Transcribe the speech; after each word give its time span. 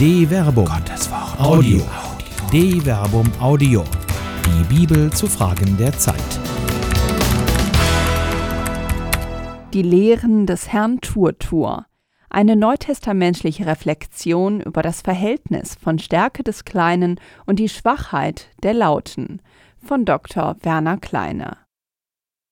De 0.00 0.26
Verbum. 0.26 0.64
Gottes 0.64 1.10
Wort. 1.10 1.38
Audio. 1.38 1.82
De 2.50 2.80
Verbum 2.80 3.30
Audio. 3.38 3.84
Die 4.46 4.74
Bibel 4.74 5.12
zu 5.12 5.26
Fragen 5.26 5.76
der 5.76 5.92
Zeit. 5.92 6.40
Die 9.74 9.82
Lehren 9.82 10.46
des 10.46 10.72
Herrn 10.72 11.02
Turtur. 11.02 11.84
Eine 12.30 12.56
neutestamentliche 12.56 13.66
Reflexion 13.66 14.62
über 14.62 14.80
das 14.80 15.02
Verhältnis 15.02 15.74
von 15.74 15.98
Stärke 15.98 16.44
des 16.44 16.64
Kleinen 16.64 17.20
und 17.44 17.58
die 17.58 17.68
Schwachheit 17.68 18.48
der 18.62 18.72
Lauten 18.72 19.42
von 19.84 20.06
Dr. 20.06 20.56
Werner 20.62 20.96
Kleine. 20.96 21.58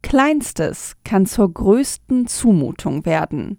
Kleinstes 0.02 0.96
kann 1.02 1.24
zur 1.24 1.50
größten 1.50 2.26
Zumutung 2.26 3.06
werden. 3.06 3.56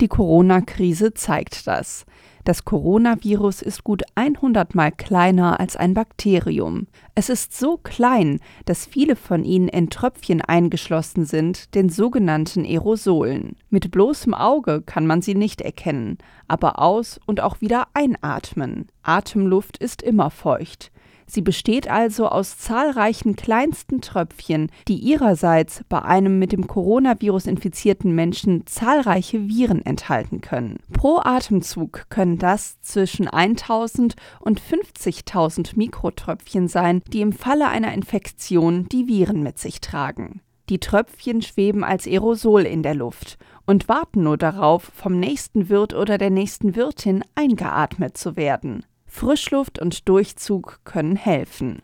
Die 0.00 0.06
Corona-Krise 0.06 1.12
zeigt 1.14 1.66
das. 1.66 2.06
Das 2.44 2.64
Coronavirus 2.64 3.62
ist 3.62 3.84
gut 3.84 4.02
100 4.16 4.74
mal 4.74 4.90
kleiner 4.90 5.60
als 5.60 5.76
ein 5.76 5.94
Bakterium. 5.94 6.88
Es 7.14 7.28
ist 7.28 7.56
so 7.56 7.76
klein, 7.76 8.40
dass 8.64 8.84
viele 8.84 9.14
von 9.14 9.44
ihnen 9.44 9.68
in 9.68 9.90
Tröpfchen 9.90 10.40
eingeschlossen 10.40 11.24
sind, 11.24 11.72
den 11.76 11.88
sogenannten 11.88 12.64
Aerosolen. 12.64 13.54
Mit 13.70 13.92
bloßem 13.92 14.34
Auge 14.34 14.82
kann 14.82 15.06
man 15.06 15.22
sie 15.22 15.36
nicht 15.36 15.60
erkennen, 15.60 16.18
aber 16.48 16.80
aus 16.80 17.20
und 17.26 17.40
auch 17.40 17.60
wieder 17.60 17.86
einatmen. 17.94 18.88
Atemluft 19.04 19.78
ist 19.78 20.02
immer 20.02 20.30
feucht. 20.30 20.90
Sie 21.34 21.40
besteht 21.40 21.88
also 21.88 22.28
aus 22.28 22.58
zahlreichen 22.58 23.36
kleinsten 23.36 24.02
Tröpfchen, 24.02 24.70
die 24.86 24.96
ihrerseits 24.98 25.82
bei 25.88 26.02
einem 26.02 26.38
mit 26.38 26.52
dem 26.52 26.66
Coronavirus 26.66 27.46
infizierten 27.46 28.14
Menschen 28.14 28.66
zahlreiche 28.66 29.48
Viren 29.48 29.80
enthalten 29.80 30.42
können. 30.42 30.76
Pro 30.92 31.20
Atemzug 31.24 32.04
können 32.10 32.36
das 32.36 32.82
zwischen 32.82 33.28
1000 33.28 34.14
und 34.40 34.60
50.000 34.60 35.74
Mikrotröpfchen 35.74 36.68
sein, 36.68 37.00
die 37.14 37.22
im 37.22 37.32
Falle 37.32 37.68
einer 37.68 37.94
Infektion 37.94 38.86
die 38.90 39.08
Viren 39.08 39.42
mit 39.42 39.58
sich 39.58 39.80
tragen. 39.80 40.42
Die 40.68 40.80
Tröpfchen 40.80 41.40
schweben 41.40 41.82
als 41.82 42.06
Aerosol 42.06 42.64
in 42.64 42.82
der 42.82 42.94
Luft 42.94 43.38
und 43.64 43.88
warten 43.88 44.22
nur 44.22 44.36
darauf, 44.36 44.92
vom 44.94 45.18
nächsten 45.18 45.70
Wirt 45.70 45.94
oder 45.94 46.18
der 46.18 46.30
nächsten 46.30 46.76
Wirtin 46.76 47.24
eingeatmet 47.34 48.18
zu 48.18 48.36
werden. 48.36 48.84
Frischluft 49.14 49.78
und 49.78 50.08
Durchzug 50.08 50.80
können 50.84 51.16
helfen. 51.16 51.82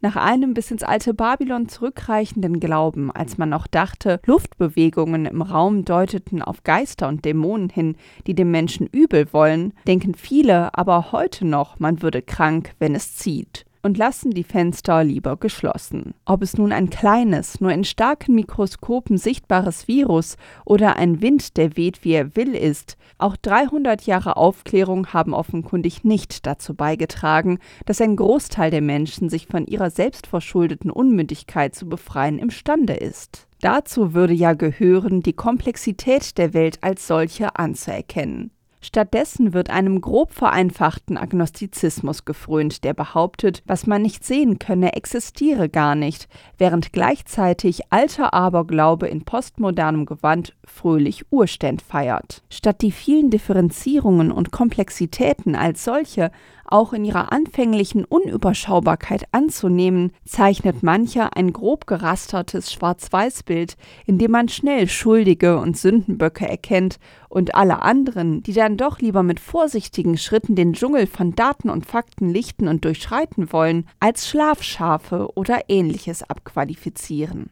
Nach 0.00 0.14
einem 0.14 0.54
bis 0.54 0.70
ins 0.70 0.84
alte 0.84 1.12
Babylon 1.12 1.68
zurückreichenden 1.68 2.60
Glauben, 2.60 3.10
als 3.10 3.36
man 3.36 3.50
noch 3.50 3.66
dachte, 3.66 4.20
Luftbewegungen 4.24 5.26
im 5.26 5.42
Raum 5.42 5.84
deuteten 5.84 6.40
auf 6.40 6.62
Geister 6.62 7.08
und 7.08 7.24
Dämonen 7.24 7.68
hin, 7.68 7.96
die 8.26 8.34
dem 8.34 8.52
Menschen 8.52 8.86
übel 8.86 9.32
wollen, 9.32 9.74
denken 9.86 10.14
viele 10.14 10.72
aber 10.72 11.12
heute 11.12 11.44
noch, 11.44 11.80
man 11.80 12.02
würde 12.02 12.22
krank, 12.22 12.72
wenn 12.78 12.94
es 12.94 13.16
zieht 13.16 13.66
und 13.82 13.98
lassen 13.98 14.30
die 14.30 14.44
Fenster 14.44 15.04
lieber 15.04 15.36
geschlossen. 15.36 16.14
Ob 16.24 16.42
es 16.42 16.56
nun 16.56 16.72
ein 16.72 16.90
kleines, 16.90 17.60
nur 17.60 17.72
in 17.72 17.84
starken 17.84 18.34
Mikroskopen 18.34 19.18
sichtbares 19.18 19.88
Virus 19.88 20.36
oder 20.64 20.96
ein 20.96 21.20
Wind, 21.22 21.56
der 21.56 21.76
weht, 21.76 22.04
wie 22.04 22.12
er 22.12 22.36
will, 22.36 22.54
ist, 22.54 22.96
auch 23.18 23.36
300 23.36 24.02
Jahre 24.02 24.36
Aufklärung 24.36 25.08
haben 25.08 25.34
offenkundig 25.34 26.04
nicht 26.04 26.46
dazu 26.46 26.74
beigetragen, 26.74 27.58
dass 27.86 28.00
ein 28.00 28.16
Großteil 28.16 28.70
der 28.70 28.82
Menschen 28.82 29.28
sich 29.28 29.46
von 29.46 29.66
ihrer 29.66 29.90
selbstverschuldeten 29.90 30.90
Unmündigkeit 30.90 31.74
zu 31.74 31.88
befreien 31.88 32.38
imstande 32.38 32.94
ist. 32.94 33.46
Dazu 33.60 34.14
würde 34.14 34.32
ja 34.32 34.54
gehören, 34.54 35.20
die 35.20 35.34
Komplexität 35.34 36.38
der 36.38 36.54
Welt 36.54 36.78
als 36.82 37.06
solche 37.06 37.56
anzuerkennen. 37.56 38.52
Stattdessen 38.82 39.52
wird 39.52 39.68
einem 39.68 40.00
grob 40.00 40.32
vereinfachten 40.32 41.18
Agnostizismus 41.18 42.24
gefrönt, 42.24 42.82
der 42.82 42.94
behauptet, 42.94 43.62
was 43.66 43.86
man 43.86 44.00
nicht 44.00 44.24
sehen 44.24 44.58
könne, 44.58 44.94
existiere 44.94 45.68
gar 45.68 45.94
nicht, 45.94 46.28
während 46.56 46.92
gleichzeitig 46.92 47.92
alter 47.92 48.32
Aberglaube 48.32 49.06
in 49.06 49.24
postmodernem 49.24 50.06
Gewand 50.06 50.56
fröhlich 50.64 51.30
Urständ 51.30 51.82
feiert. 51.82 52.42
Statt 52.48 52.80
die 52.80 52.92
vielen 52.92 53.30
Differenzierungen 53.30 54.32
und 54.32 54.50
Komplexitäten 54.50 55.54
als 55.56 55.84
solche 55.84 56.30
auch 56.70 56.92
in 56.92 57.04
ihrer 57.04 57.32
anfänglichen 57.32 58.04
Unüberschaubarkeit 58.04 59.24
anzunehmen, 59.32 60.12
zeichnet 60.24 60.82
mancher 60.82 61.36
ein 61.36 61.52
grob 61.52 61.86
gerastertes 61.86 62.72
Schwarz-Weiß-Bild, 62.72 63.76
in 64.06 64.18
dem 64.18 64.30
man 64.30 64.48
schnell 64.48 64.88
Schuldige 64.88 65.58
und 65.58 65.76
Sündenböcke 65.76 66.48
erkennt 66.48 66.98
und 67.28 67.54
alle 67.54 67.82
anderen, 67.82 68.42
die 68.42 68.52
dann 68.52 68.76
doch 68.76 68.98
lieber 69.00 69.22
mit 69.22 69.40
vorsichtigen 69.40 70.18
Schritten 70.18 70.54
den 70.54 70.72
Dschungel 70.72 71.06
von 71.06 71.34
Daten 71.34 71.70
und 71.70 71.86
Fakten 71.86 72.28
lichten 72.28 72.68
und 72.68 72.84
durchschreiten 72.84 73.52
wollen, 73.52 73.86
als 73.98 74.28
Schlafschafe 74.28 75.28
oder 75.34 75.62
ähnliches 75.68 76.22
abqualifizieren. 76.22 77.50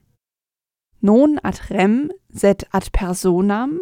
Non 1.00 1.38
ad 1.42 1.60
rem, 1.70 2.10
sed 2.28 2.66
ad 2.72 2.90
personam? 2.92 3.80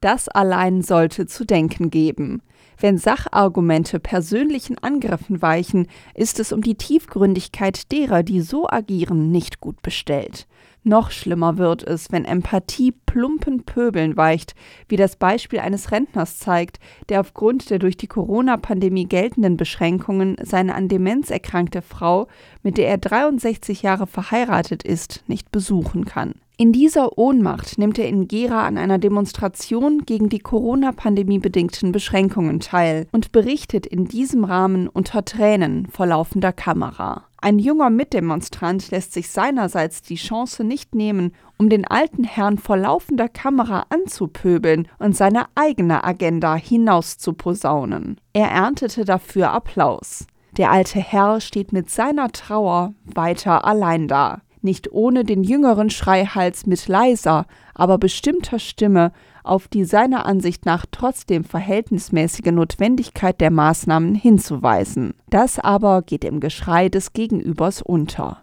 Das 0.00 0.28
allein 0.28 0.82
sollte 0.82 1.26
zu 1.26 1.44
denken 1.44 1.90
geben. 1.90 2.42
Wenn 2.80 2.96
Sachargumente 2.96 4.00
persönlichen 4.00 4.78
Angriffen 4.78 5.42
weichen, 5.42 5.86
ist 6.14 6.40
es 6.40 6.50
um 6.50 6.62
die 6.62 6.76
Tiefgründigkeit 6.76 7.92
derer, 7.92 8.22
die 8.22 8.40
so 8.40 8.66
agieren, 8.70 9.30
nicht 9.30 9.60
gut 9.60 9.82
bestellt. 9.82 10.46
Noch 10.82 11.10
schlimmer 11.10 11.58
wird 11.58 11.82
es, 11.82 12.10
wenn 12.10 12.24
Empathie 12.24 12.92
plumpen 12.92 13.64
Pöbeln 13.64 14.16
weicht, 14.16 14.54
wie 14.88 14.96
das 14.96 15.16
Beispiel 15.16 15.58
eines 15.58 15.92
Rentners 15.92 16.38
zeigt, 16.38 16.78
der 17.10 17.20
aufgrund 17.20 17.68
der 17.68 17.78
durch 17.78 17.98
die 17.98 18.06
Corona-Pandemie 18.06 19.04
geltenden 19.04 19.58
Beschränkungen 19.58 20.36
seine 20.42 20.74
an 20.74 20.88
Demenz 20.88 21.28
erkrankte 21.28 21.82
Frau, 21.82 22.28
mit 22.62 22.78
der 22.78 22.88
er 22.88 22.96
63 22.96 23.82
Jahre 23.82 24.06
verheiratet 24.06 24.82
ist, 24.82 25.22
nicht 25.26 25.52
besuchen 25.52 26.06
kann. 26.06 26.32
In 26.60 26.72
dieser 26.72 27.16
Ohnmacht 27.16 27.78
nimmt 27.78 27.98
er 27.98 28.06
in 28.06 28.28
Gera 28.28 28.66
an 28.66 28.76
einer 28.76 28.98
Demonstration 28.98 30.04
gegen 30.04 30.28
die 30.28 30.40
Corona-Pandemie 30.40 31.38
bedingten 31.38 31.90
Beschränkungen 31.90 32.60
teil 32.60 33.06
und 33.12 33.32
berichtet 33.32 33.86
in 33.86 34.04
diesem 34.04 34.44
Rahmen 34.44 34.86
unter 34.86 35.24
Tränen 35.24 35.86
vor 35.86 36.04
laufender 36.04 36.52
Kamera. 36.52 37.24
Ein 37.38 37.58
junger 37.58 37.88
Mitdemonstrant 37.88 38.90
lässt 38.90 39.14
sich 39.14 39.30
seinerseits 39.30 40.02
die 40.02 40.16
Chance 40.16 40.62
nicht 40.62 40.94
nehmen, 40.94 41.32
um 41.56 41.70
den 41.70 41.86
alten 41.86 42.24
Herrn 42.24 42.58
vor 42.58 42.76
laufender 42.76 43.30
Kamera 43.30 43.86
anzupöbeln 43.88 44.86
und 44.98 45.16
seine 45.16 45.46
eigene 45.54 46.04
Agenda 46.04 46.56
hinauszuposaunen. 46.56 48.20
Er 48.34 48.50
erntete 48.50 49.06
dafür 49.06 49.50
Applaus. 49.52 50.26
Der 50.58 50.70
alte 50.70 50.98
Herr 50.98 51.40
steht 51.40 51.72
mit 51.72 51.88
seiner 51.88 52.30
Trauer 52.32 52.92
weiter 53.06 53.64
allein 53.64 54.08
da 54.08 54.42
nicht 54.62 54.92
ohne 54.92 55.24
den 55.24 55.42
jüngeren 55.42 55.90
Schreihals 55.90 56.66
mit 56.66 56.86
leiser, 56.88 57.46
aber 57.74 57.98
bestimmter 57.98 58.58
Stimme 58.58 59.12
auf 59.42 59.68
die 59.68 59.84
seiner 59.84 60.26
Ansicht 60.26 60.66
nach 60.66 60.86
trotzdem 60.90 61.44
verhältnismäßige 61.44 62.52
Notwendigkeit 62.52 63.40
der 63.40 63.50
Maßnahmen 63.50 64.14
hinzuweisen. 64.14 65.14
Das 65.30 65.58
aber 65.58 66.02
geht 66.02 66.24
im 66.24 66.40
Geschrei 66.40 66.88
des 66.88 67.12
Gegenübers 67.12 67.82
unter. 67.82 68.42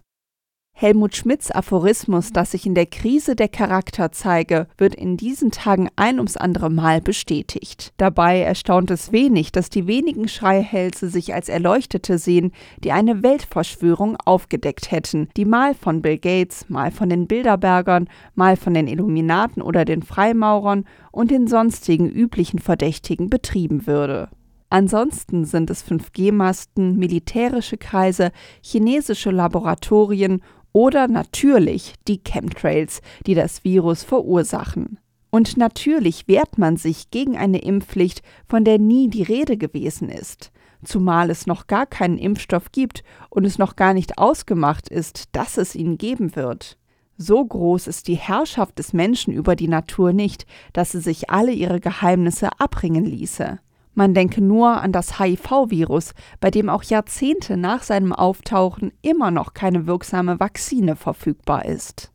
Helmut 0.79 1.15
Schmidts 1.15 1.49
Aphorismus, 1.49 2.31
dass 2.31 2.51
sich 2.51 2.67
in 2.67 2.75
der 2.75 2.85
Krise 2.85 3.35
der 3.35 3.47
Charakter 3.47 4.11
zeige, 4.11 4.67
wird 4.77 4.93
in 4.93 5.17
diesen 5.17 5.49
Tagen 5.49 5.89
ein 5.95 6.19
ums 6.19 6.37
andere 6.37 6.69
Mal 6.69 7.01
bestätigt. 7.01 7.93
Dabei 7.97 8.41
erstaunt 8.41 8.91
es 8.91 9.11
wenig, 9.11 9.51
dass 9.51 9.71
die 9.71 9.87
wenigen 9.87 10.27
Schreihälse 10.27 11.09
sich 11.09 11.33
als 11.33 11.49
Erleuchtete 11.49 12.19
sehen, 12.19 12.51
die 12.83 12.91
eine 12.91 13.23
Weltverschwörung 13.23 14.17
aufgedeckt 14.23 14.91
hätten, 14.91 15.29
die 15.35 15.45
mal 15.45 15.73
von 15.73 16.03
Bill 16.03 16.19
Gates, 16.19 16.69
mal 16.69 16.91
von 16.91 17.09
den 17.09 17.25
Bilderbergern, 17.25 18.07
mal 18.35 18.55
von 18.55 18.75
den 18.75 18.87
Illuminaten 18.87 19.63
oder 19.63 19.83
den 19.83 20.03
Freimaurern 20.03 20.85
und 21.11 21.31
den 21.31 21.47
sonstigen 21.47 22.07
üblichen 22.07 22.59
Verdächtigen 22.59 23.31
betrieben 23.31 23.87
würde. 23.87 24.29
Ansonsten 24.69 25.45
sind 25.45 25.69
es 25.69 25.85
5G-Masten, 25.85 26.97
militärische 26.97 27.77
Kreise, 27.77 28.31
chinesische 28.61 29.31
Laboratorien 29.31 30.41
oder 30.77 31.07
natürlich 31.07 31.95
die 32.07 32.19
Chemtrails, 32.19 33.01
die 33.25 33.33
das 33.33 33.63
Virus 33.63 34.03
verursachen. 34.03 34.99
Und 35.31 35.57
natürlich 35.57 36.27
wehrt 36.27 36.59
man 36.59 36.77
sich 36.77 37.09
gegen 37.09 37.35
eine 37.35 37.63
Impfpflicht, 37.63 38.21
von 38.47 38.63
der 38.63 38.77
nie 38.77 39.09
die 39.09 39.23
Rede 39.23 39.57
gewesen 39.57 40.09
ist, 40.09 40.51
zumal 40.85 41.31
es 41.31 41.47
noch 41.47 41.65
gar 41.65 41.87
keinen 41.87 42.19
Impfstoff 42.19 42.71
gibt 42.71 43.03
und 43.31 43.43
es 43.43 43.57
noch 43.57 43.75
gar 43.75 43.95
nicht 43.95 44.19
ausgemacht 44.19 44.87
ist, 44.87 45.29
dass 45.31 45.57
es 45.57 45.73
ihn 45.73 45.97
geben 45.97 46.35
wird. 46.35 46.77
So 47.17 47.43
groß 47.43 47.87
ist 47.87 48.07
die 48.07 48.13
Herrschaft 48.13 48.77
des 48.77 48.93
Menschen 48.93 49.33
über 49.33 49.55
die 49.55 49.67
Natur 49.67 50.13
nicht, 50.13 50.45
dass 50.73 50.91
sie 50.91 51.01
sich 51.01 51.31
alle 51.31 51.53
ihre 51.53 51.79
Geheimnisse 51.79 52.49
abringen 52.59 53.05
ließe. 53.05 53.57
Man 53.97 54.13
denke 54.13 54.43
nur 54.43 54.79
an 54.79 54.91
das 54.91 55.17
HIV-Virus, 55.17 56.13
bei 56.39 56.51
dem 56.51 56.69
auch 56.69 56.83
Jahrzehnte 56.83 57.57
nach 57.57 57.81
seinem 57.81 58.13
Auftauchen 58.13 58.91
immer 59.01 59.31
noch 59.31 59.55
keine 59.55 59.87
wirksame 59.87 60.39
Vakzine 60.39 60.95
verfügbar 60.95 61.65
ist. 61.65 62.13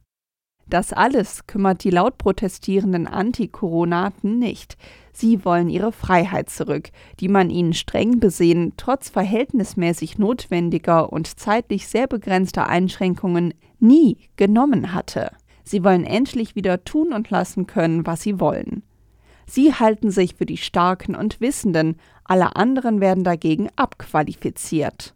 Das 0.68 0.92
alles 0.92 1.48
kümmert 1.48 1.82
die 1.82 1.90
laut 1.90 2.18
protestierenden 2.18 3.08
Antikoronaten 3.08 4.38
nicht. 4.38 4.76
Sie 5.12 5.44
wollen 5.44 5.68
ihre 5.68 5.90
Freiheit 5.90 6.50
zurück, 6.50 6.90
die 7.18 7.26
man 7.26 7.50
ihnen 7.50 7.72
streng 7.72 8.20
besehen 8.20 8.74
trotz 8.76 9.08
verhältnismäßig 9.08 10.18
notwendiger 10.18 11.12
und 11.12 11.40
zeitlich 11.40 11.88
sehr 11.88 12.06
begrenzter 12.06 12.68
Einschränkungen 12.68 13.54
nie 13.80 14.18
genommen 14.36 14.94
hatte. 14.94 15.32
Sie 15.64 15.82
wollen 15.82 16.04
endlich 16.04 16.54
wieder 16.54 16.84
tun 16.84 17.12
und 17.12 17.30
lassen 17.30 17.66
können, 17.66 18.06
was 18.06 18.22
sie 18.22 18.38
wollen. 18.38 18.84
Sie 19.46 19.74
halten 19.74 20.10
sich 20.10 20.34
für 20.34 20.46
die 20.46 20.56
Starken 20.56 21.14
und 21.14 21.40
Wissenden, 21.40 21.96
alle 22.24 22.56
anderen 22.56 23.00
werden 23.00 23.24
dagegen 23.24 23.68
abqualifiziert. 23.76 25.14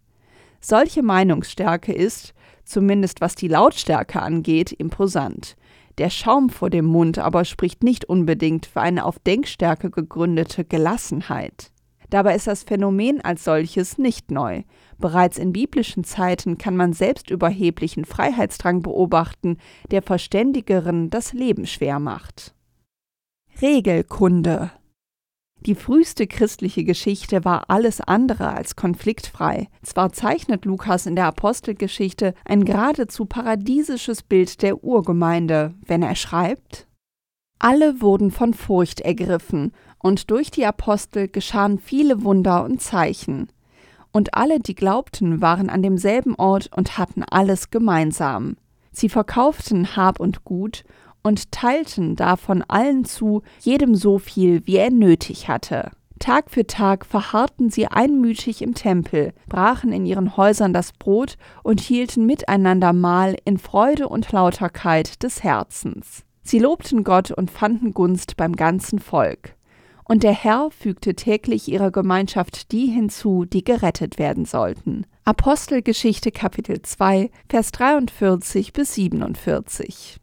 Solche 0.60 1.02
Meinungsstärke 1.02 1.92
ist, 1.92 2.34
zumindest 2.64 3.20
was 3.20 3.34
die 3.34 3.48
Lautstärke 3.48 4.20
angeht, 4.20 4.72
imposant. 4.72 5.56
Der 5.98 6.10
Schaum 6.10 6.50
vor 6.50 6.68
dem 6.68 6.84
Mund 6.84 7.18
aber 7.18 7.44
spricht 7.44 7.82
nicht 7.82 8.04
unbedingt 8.04 8.66
für 8.66 8.80
eine 8.80 9.04
auf 9.04 9.18
Denkstärke 9.18 9.90
gegründete 9.90 10.64
Gelassenheit. 10.64 11.70
Dabei 12.10 12.36
ist 12.36 12.46
das 12.46 12.62
Phänomen 12.64 13.20
als 13.20 13.44
solches 13.44 13.98
nicht 13.98 14.30
neu. 14.30 14.62
Bereits 14.98 15.38
in 15.38 15.52
biblischen 15.52 16.04
Zeiten 16.04 16.58
kann 16.58 16.76
man 16.76 16.92
selbstüberheblichen 16.92 18.04
Freiheitsdrang 18.04 18.82
beobachten, 18.82 19.58
der 19.90 20.02
Verständigeren 20.02 21.10
das 21.10 21.32
Leben 21.32 21.66
schwer 21.66 21.98
macht. 21.98 22.55
Regelkunde 23.62 24.70
die 25.66 25.74
früheste 25.74 26.28
christliche 26.28 26.84
Geschichte 26.84 27.44
war 27.44 27.64
alles 27.70 28.00
andere 28.00 28.52
als 28.52 28.76
konfliktfrei. 28.76 29.68
Zwar 29.82 30.12
zeichnet 30.12 30.64
Lukas 30.64 31.06
in 31.06 31.16
der 31.16 31.26
Apostelgeschichte 31.26 32.34
ein 32.44 32.64
geradezu 32.64 33.24
paradiesisches 33.24 34.22
Bild 34.22 34.62
der 34.62 34.84
Urgemeinde, 34.84 35.74
wenn 35.84 36.02
er 36.04 36.14
schreibt 36.14 36.86
Alle 37.58 38.00
wurden 38.00 38.30
von 38.30 38.54
Furcht 38.54 39.00
ergriffen, 39.00 39.72
und 39.98 40.30
durch 40.30 40.52
die 40.52 40.66
Apostel 40.66 41.26
geschahen 41.26 41.80
viele 41.80 42.22
Wunder 42.22 42.62
und 42.62 42.80
Zeichen. 42.80 43.48
Und 44.12 44.34
alle, 44.34 44.60
die 44.60 44.76
glaubten, 44.76 45.40
waren 45.40 45.68
an 45.68 45.82
demselben 45.82 46.36
Ort 46.36 46.70
und 46.76 46.96
hatten 46.96 47.24
alles 47.24 47.70
gemeinsam. 47.70 48.56
Sie 48.92 49.08
verkauften 49.08 49.96
Hab 49.96 50.20
und 50.20 50.44
Gut 50.44 50.84
und 51.26 51.50
teilten 51.50 52.14
davon 52.14 52.62
allen 52.68 53.04
zu, 53.04 53.42
jedem 53.58 53.96
so 53.96 54.18
viel, 54.18 54.64
wie 54.64 54.76
er 54.76 54.92
nötig 54.92 55.48
hatte. 55.48 55.90
Tag 56.20 56.52
für 56.52 56.68
Tag 56.68 57.04
verharrten 57.04 57.68
sie 57.68 57.88
einmütig 57.88 58.62
im 58.62 58.74
Tempel, 58.74 59.32
brachen 59.48 59.90
in 59.90 60.06
ihren 60.06 60.36
Häusern 60.36 60.72
das 60.72 60.92
Brot 60.92 61.36
und 61.64 61.80
hielten 61.80 62.26
miteinander 62.26 62.92
Mahl 62.92 63.34
in 63.44 63.58
Freude 63.58 64.08
und 64.08 64.30
Lauterkeit 64.30 65.24
des 65.24 65.42
Herzens. 65.42 66.22
Sie 66.42 66.60
lobten 66.60 67.02
Gott 67.02 67.32
und 67.32 67.50
fanden 67.50 67.92
Gunst 67.92 68.36
beim 68.36 68.54
ganzen 68.54 69.00
Volk. 69.00 69.56
Und 70.04 70.22
der 70.22 70.32
Herr 70.32 70.70
fügte 70.70 71.16
täglich 71.16 71.66
ihrer 71.66 71.90
Gemeinschaft 71.90 72.70
die 72.70 72.86
hinzu, 72.86 73.44
die 73.44 73.64
gerettet 73.64 74.20
werden 74.20 74.44
sollten. 74.44 75.06
Apostelgeschichte 75.24 76.30
Kapitel 76.30 76.82
2, 76.82 77.30
Vers 77.48 77.72
43 77.72 78.72
bis 78.72 78.94
47. 78.94 80.20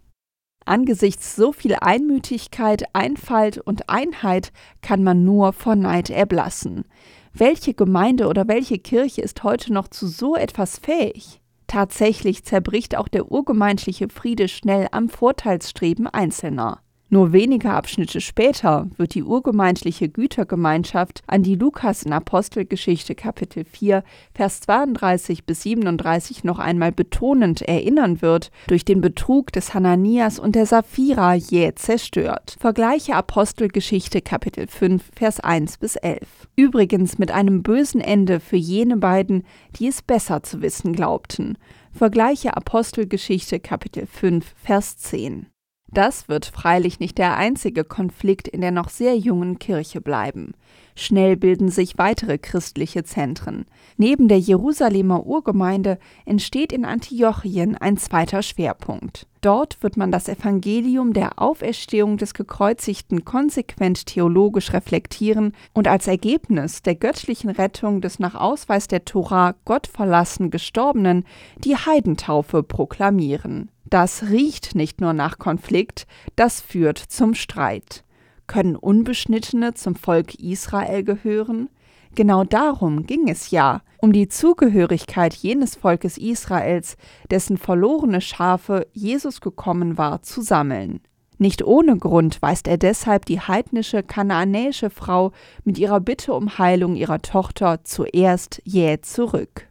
Angesichts 0.65 1.35
so 1.35 1.51
viel 1.51 1.75
Einmütigkeit, 1.75 2.83
Einfalt 2.93 3.57
und 3.57 3.89
Einheit 3.89 4.51
kann 4.81 5.03
man 5.03 5.23
nur 5.23 5.53
vor 5.53 5.75
Neid 5.75 6.09
erblassen. 6.09 6.85
Welche 7.33 7.73
Gemeinde 7.73 8.27
oder 8.27 8.47
welche 8.47 8.77
Kirche 8.77 9.21
ist 9.21 9.43
heute 9.43 9.73
noch 9.73 9.87
zu 9.87 10.07
so 10.07 10.35
etwas 10.35 10.77
fähig? 10.77 11.41
Tatsächlich 11.67 12.43
zerbricht 12.43 12.95
auch 12.95 13.07
der 13.07 13.31
urgemeinschaftliche 13.31 14.09
Friede 14.09 14.47
schnell 14.47 14.87
am 14.91 15.09
Vorteilsstreben 15.09 16.07
Einzelner. 16.07 16.81
Nur 17.13 17.31
wenige 17.31 17.69
Abschnitte 17.69 18.21
später 18.21 18.89
wird 18.97 19.13
die 19.13 19.21
urgemeinschaftliche 19.21 20.09
Gütergemeinschaft, 20.09 21.21
an 21.27 21.43
die 21.43 21.53
Lukas 21.53 22.01
in 22.01 22.11
Apostelgeschichte 22.11 23.13
Kapitel 23.13 23.65
4, 23.65 24.03
Vers 24.33 24.61
32 24.61 25.45
bis 25.45 25.61
37 25.61 26.43
noch 26.43 26.57
einmal 26.57 26.91
betonend 26.91 27.61
erinnern 27.61 28.23
wird, 28.23 28.49
durch 28.65 28.83
den 28.83 28.99
Betrug 28.99 29.51
des 29.51 29.75
Hananias 29.75 30.39
und 30.39 30.55
der 30.55 30.65
Sapphira 30.65 31.35
jäh 31.35 31.75
zerstört. 31.75 32.55
Vergleiche 32.59 33.13
Apostelgeschichte 33.13 34.21
Kapitel 34.21 34.65
5, 34.65 35.11
Vers 35.15 35.39
1 35.39 35.77
bis 35.77 35.95
11. 35.97 36.47
Übrigens 36.55 37.19
mit 37.19 37.29
einem 37.29 37.61
bösen 37.61 38.01
Ende 38.01 38.39
für 38.39 38.57
jene 38.57 38.97
beiden, 38.97 39.43
die 39.75 39.85
es 39.85 40.01
besser 40.01 40.41
zu 40.41 40.63
wissen 40.63 40.93
glaubten. 40.93 41.59
Vergleiche 41.91 42.57
Apostelgeschichte 42.57 43.59
Kapitel 43.59 44.07
5, 44.07 44.55
Vers 44.57 44.97
10. 44.97 45.52
Das 45.93 46.27
wird 46.27 46.47
freilich 46.47 46.99
nicht 46.99 47.19
der 47.19 47.37
einzige 47.37 47.83
Konflikt 47.83 48.47
in 48.47 48.61
der 48.61 48.71
noch 48.71 48.89
sehr 48.89 49.15
jungen 49.15 49.59
Kirche 49.59 50.01
bleiben. 50.01 50.53
Schnell 50.95 51.37
bilden 51.37 51.69
sich 51.69 51.97
weitere 51.99 52.39
christliche 52.39 53.03
Zentren. 53.03 53.65
Neben 53.97 54.27
der 54.27 54.39
Jerusalemer 54.39 55.25
Urgemeinde 55.25 55.99
entsteht 56.25 56.71
in 56.71 56.85
Antiochien 56.85 57.77
ein 57.77 57.97
zweiter 57.97 58.41
Schwerpunkt. 58.41 59.27
Dort 59.41 59.83
wird 59.83 59.97
man 59.97 60.11
das 60.11 60.29
Evangelium 60.29 61.13
der 61.13 61.39
Auferstehung 61.39 62.17
des 62.17 62.33
Gekreuzigten 62.33 63.25
konsequent 63.25 64.05
theologisch 64.05 64.73
reflektieren 64.73 65.53
und 65.73 65.87
als 65.87 66.07
Ergebnis 66.07 66.81
der 66.81 66.95
göttlichen 66.95 67.49
Rettung 67.49 68.01
des 68.01 68.19
nach 68.19 68.35
Ausweis 68.35 68.87
der 68.87 69.05
Tora 69.05 69.55
gottverlassen 69.65 70.49
Gestorbenen 70.49 71.25
die 71.57 71.75
Heidentaufe 71.75 72.63
proklamieren. 72.63 73.69
Das 73.93 74.23
riecht 74.23 74.73
nicht 74.73 75.01
nur 75.01 75.13
nach 75.13 75.37
Konflikt, 75.37 76.07
das 76.35 76.61
führt 76.61 76.97
zum 76.97 77.35
Streit. 77.35 78.03
Können 78.47 78.75
Unbeschnittene 78.75 79.75
zum 79.75 79.93
Volk 79.93 80.33
Israel 80.33 81.03
gehören? 81.03 81.69
Genau 82.15 82.43
darum 82.43 83.05
ging 83.05 83.29
es 83.29 83.51
ja, 83.51 83.83
um 83.99 84.11
die 84.11 84.27
Zugehörigkeit 84.27 85.35
jenes 85.35 85.75
Volkes 85.75 86.17
Israels, 86.17 86.97
dessen 87.29 87.55
verlorene 87.55 88.19
Schafe 88.19 88.87
Jesus 88.93 89.41
gekommen 89.41 89.95
war, 89.95 90.23
zu 90.23 90.41
sammeln. 90.41 91.01
Nicht 91.37 91.63
ohne 91.63 91.95
Grund 91.95 92.41
weist 92.41 92.67
er 92.67 92.79
deshalb 92.79 93.27
die 93.27 93.41
heidnische 93.41 94.01
kanaanäische 94.01 94.89
Frau 94.89 95.33
mit 95.65 95.77
ihrer 95.77 95.99
Bitte 95.99 96.33
um 96.33 96.57
Heilung 96.57 96.95
ihrer 96.95 97.21
Tochter 97.21 97.83
zuerst 97.83 98.59
jäh 98.65 99.01
zurück. 99.01 99.67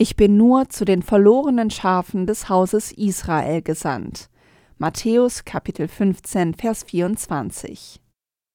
Ich 0.00 0.14
bin 0.14 0.36
nur 0.36 0.68
zu 0.68 0.84
den 0.84 1.02
verlorenen 1.02 1.70
Schafen 1.70 2.24
des 2.24 2.48
Hauses 2.48 2.92
Israel 2.92 3.62
gesandt. 3.62 4.30
Matthäus 4.76 5.44
Kapitel 5.44 5.88
15, 5.88 6.54
Vers 6.54 6.84
24. 6.84 8.00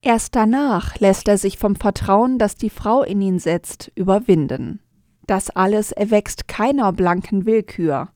Erst 0.01 0.35
danach 0.35 0.97
lässt 1.01 1.27
er 1.27 1.37
sich 1.37 1.57
vom 1.57 1.75
Vertrauen, 1.75 2.39
das 2.39 2.55
die 2.55 2.69
Frau 2.69 3.03
in 3.03 3.21
ihn 3.21 3.39
setzt, 3.39 3.91
überwinden. 3.93 4.79
Das 5.27 5.49
alles 5.49 5.91
erwächst 5.91 6.47
keiner 6.47 6.93
blanken 6.93 7.45
Willkür. 7.45 8.07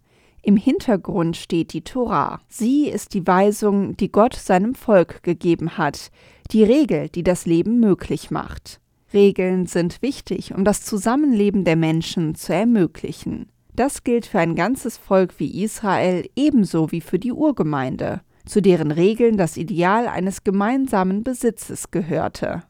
Im 0.41 0.55
Hintergrund 0.55 1.35
steht 1.35 1.73
die 1.73 1.83
Tora. 1.83 2.39
Sie 2.47 2.87
ist 2.87 3.13
die 3.13 3.27
Weisung, 3.27 3.97
die 3.97 4.09
Gott 4.09 4.35
seinem 4.35 4.73
Volk 4.73 5.21
gegeben 5.23 5.77
hat, 5.77 6.11
die 6.51 6.63
Regel, 6.63 7.09
die 7.09 7.23
das 7.23 7.45
Leben 7.45 7.81
möglich 7.81 8.31
macht. 8.31 8.79
Regeln 9.13 9.65
sind 9.67 10.01
wichtig, 10.01 10.53
um 10.53 10.65
das 10.65 10.83
Zusammenleben 10.83 11.63
der 11.63 11.75
Menschen 11.75 12.35
zu 12.35 12.53
ermöglichen. 12.53 13.49
Das 13.73 14.03
gilt 14.03 14.25
für 14.25 14.39
ein 14.39 14.55
ganzes 14.55 14.97
Volk 14.97 15.35
wie 15.37 15.63
Israel 15.63 16.27
ebenso 16.35 16.91
wie 16.91 17.01
für 17.01 17.19
die 17.19 17.31
Urgemeinde, 17.31 18.21
zu 18.45 18.61
deren 18.61 18.91
Regeln 18.91 19.37
das 19.37 19.55
Ideal 19.55 20.07
eines 20.07 20.43
gemeinsamen 20.43 21.23
Besitzes 21.23 21.91
gehörte. 21.91 22.63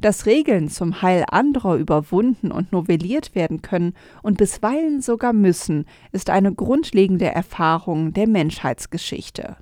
Dass 0.00 0.26
Regeln 0.26 0.68
zum 0.68 1.02
Heil 1.02 1.24
anderer 1.30 1.76
überwunden 1.76 2.50
und 2.50 2.72
novelliert 2.72 3.34
werden 3.34 3.62
können 3.62 3.94
und 4.22 4.38
bisweilen 4.38 5.00
sogar 5.00 5.32
müssen, 5.32 5.84
ist 6.10 6.30
eine 6.30 6.54
grundlegende 6.54 7.26
Erfahrung 7.26 8.12
der 8.12 8.28
Menschheitsgeschichte. 8.28 9.56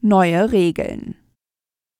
Neue 0.00 0.52
Regeln 0.52 1.16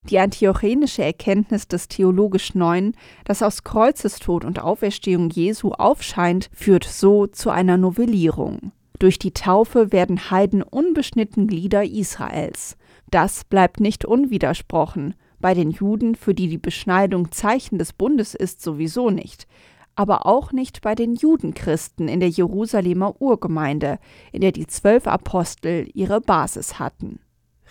die 0.07 0.19
antiochenische 0.19 1.05
Erkenntnis 1.05 1.69
des 1.69 1.89
theologisch 1.89 2.55
Neuen, 2.55 2.95
das 3.25 3.43
aus 3.43 3.65
Kreuzestod 3.65 4.45
und 4.45 4.61
Auferstehung 4.61 5.31
Jesu 5.31 5.73
aufscheint, 5.73 6.49
führt 6.53 6.85
so 6.85 7.27
zu 7.27 7.51
einer 7.51 7.77
Novellierung. 7.77 8.73
Durch 8.99 9.19
die 9.19 9.33
Taufe 9.33 9.93
werden 9.93 10.31
Heiden 10.31 10.63
unbeschnitten 10.63 11.47
Glieder 11.47 11.85
Israels. 11.85 12.77
Das 13.11 13.45
bleibt 13.45 13.81
nicht 13.81 14.05
unwidersprochen. 14.05 15.15
Bei 15.39 15.53
den 15.55 15.71
Juden, 15.71 16.15
für 16.15 16.35
die 16.35 16.49
die 16.49 16.59
Beschneidung 16.59 17.31
Zeichen 17.31 17.79
des 17.79 17.93
Bundes 17.93 18.35
ist, 18.35 18.63
sowieso 18.63 19.11
nicht. 19.11 19.47
Aber 19.95 20.27
auch 20.27 20.53
nicht 20.53 20.81
bei 20.81 20.95
den 20.95 21.15
Judenchristen 21.15 22.09
in 22.09 22.21
der 22.21 22.29
Jerusalemer 22.29 23.21
Urgemeinde, 23.21 23.99
in 24.33 24.41
der 24.41 24.53
die 24.53 24.67
zwölf 24.67 25.07
Apostel 25.07 25.89
ihre 25.93 26.21
Basis 26.21 26.79
hatten. 26.79 27.21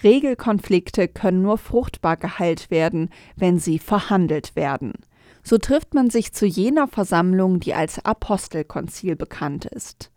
Regelkonflikte 0.04 1.08
können 1.08 1.42
nur 1.42 1.58
fruchtbar 1.58 2.18
geheilt 2.18 2.70
werden, 2.72 3.10
wenn 3.36 3.60
sie 3.60 3.80
verhandelt 3.80 4.56
werden. 4.56 4.94
So 5.44 5.58
trifft 5.58 5.94
man 5.94 6.10
sich 6.10 6.34
zu 6.34 6.46
jener 6.46 6.88
Versammlung, 6.88 7.60
die 7.60 7.74
als 7.74 8.04
Apostelkonzil 8.04 9.16
bekannt 9.16 9.66
ist. 9.66 10.12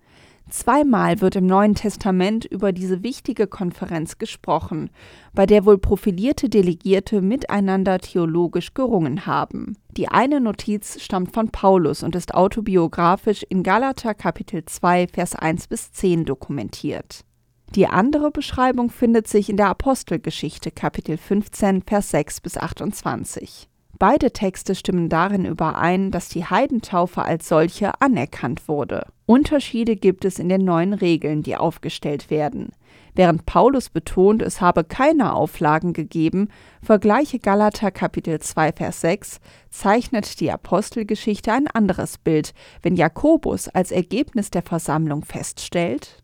Zweimal 0.51 1.21
wird 1.21 1.37
im 1.37 1.47
Neuen 1.47 1.75
Testament 1.75 2.47
über 2.47 2.73
diese 2.73 3.03
wichtige 3.03 3.47
Konferenz 3.47 4.17
gesprochen, 4.17 4.89
bei 5.35 5.45
der 5.45 5.67
wohl 5.67 5.77
profilierte 5.77 6.49
Delegierte 6.49 7.21
miteinander 7.21 7.99
theologisch 7.99 8.73
gerungen 8.73 9.27
haben. 9.27 9.77
Die 9.91 10.09
eine 10.09 10.41
Notiz 10.41 11.03
stammt 11.03 11.35
von 11.35 11.51
Paulus 11.51 12.03
und 12.03 12.17
ist 12.17 12.35
autobiografisch 12.35 13.43
in 13.43 13.63
Galater 13.63 14.15
Kapitel 14.15 14.65
2 14.65 15.09
Vers 15.13 15.35
1 15.35 15.69
bis 15.69 15.93
10 15.93 16.25
dokumentiert. 16.25 17.27
Die 17.75 17.87
andere 17.87 18.31
Beschreibung 18.31 18.89
findet 18.89 19.29
sich 19.29 19.51
in 19.51 19.59
der 19.59 19.69
Apostelgeschichte 19.69 20.71
Kapitel 20.71 21.19
15 21.19 21.83
Vers 21.83 22.11
6 22.11 22.41
bis 22.41 22.57
28. 22.57 23.69
Beide 23.99 24.33
Texte 24.33 24.75
stimmen 24.75 25.11
darin 25.11 25.45
überein, 25.45 26.11
dass 26.11 26.31
die 26.31 26.47
Heidentaufe 26.47 27.23
als 27.23 27.47
solche 27.47 28.01
anerkannt 28.01 28.69
wurde. 28.69 29.07
Unterschiede 29.27 29.97
gibt 29.97 30.25
es 30.25 30.39
in 30.39 30.49
den 30.49 30.65
neuen 30.65 30.95
Regeln, 30.95 31.43
die 31.43 31.57
aufgestellt 31.57 32.31
werden. 32.31 32.73
Während 33.15 33.45
Paulus 33.45 33.91
betont, 33.91 34.41
es 34.41 34.63
habe 34.63 34.85
keine 34.85 35.35
Auflagen 35.35 35.93
gegeben, 35.93 36.49
vergleiche 36.81 37.39
Galater 37.39 37.91
Kapitel 37.91 38.39
2 38.39 38.73
Vers 38.73 39.01
6, 39.03 39.41
zeichnet 39.69 40.41
die 40.41 40.51
Apostelgeschichte 40.51 41.53
ein 41.53 41.67
anderes 41.67 42.17
Bild, 42.17 42.55
wenn 42.81 42.97
Jakobus 42.97 43.69
als 43.69 43.91
Ergebnis 43.91 44.51
der 44.51 44.63
Versammlung 44.63 45.25
feststellt, 45.25 46.23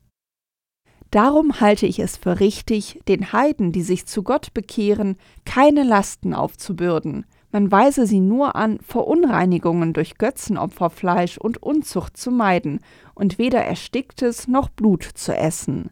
Darum 1.15 1.61
halte 1.61 1.87
ich 1.87 2.01
es 2.01 2.17
für 2.17 2.41
richtig, 2.41 3.01
den 3.07 3.33
Heiden, 3.33 3.71
die 3.71 3.83
sich 3.83 4.05
zu 4.05 4.25
Gott 4.25 4.53
bekehren, 4.53 5.17
keine 5.45 5.85
Lasten 5.85 6.35
aufzubürden, 6.35 7.25
man 7.53 7.71
weise 7.71 8.05
sie 8.05 8.19
nur 8.19 8.57
an, 8.57 8.81
Verunreinigungen 8.81 9.93
durch 9.93 10.19
Götzenopferfleisch 10.19 11.39
und 11.39 11.63
Unzucht 11.63 12.17
zu 12.17 12.33
meiden 12.33 12.81
und 13.15 13.39
weder 13.39 13.65
Ersticktes 13.65 14.49
noch 14.49 14.71
Blut 14.71 15.05
zu 15.05 15.33
essen. 15.33 15.91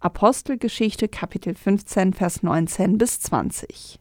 Apostelgeschichte 0.00 1.06
Kapitel 1.06 1.54
15 1.54 2.12
Vers 2.12 2.42
19 2.42 2.98
bis 2.98 3.20
20. 3.20 4.00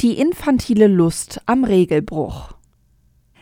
Die 0.00 0.18
infantile 0.18 0.86
Lust 0.86 1.42
am 1.44 1.64
Regelbruch 1.64 2.57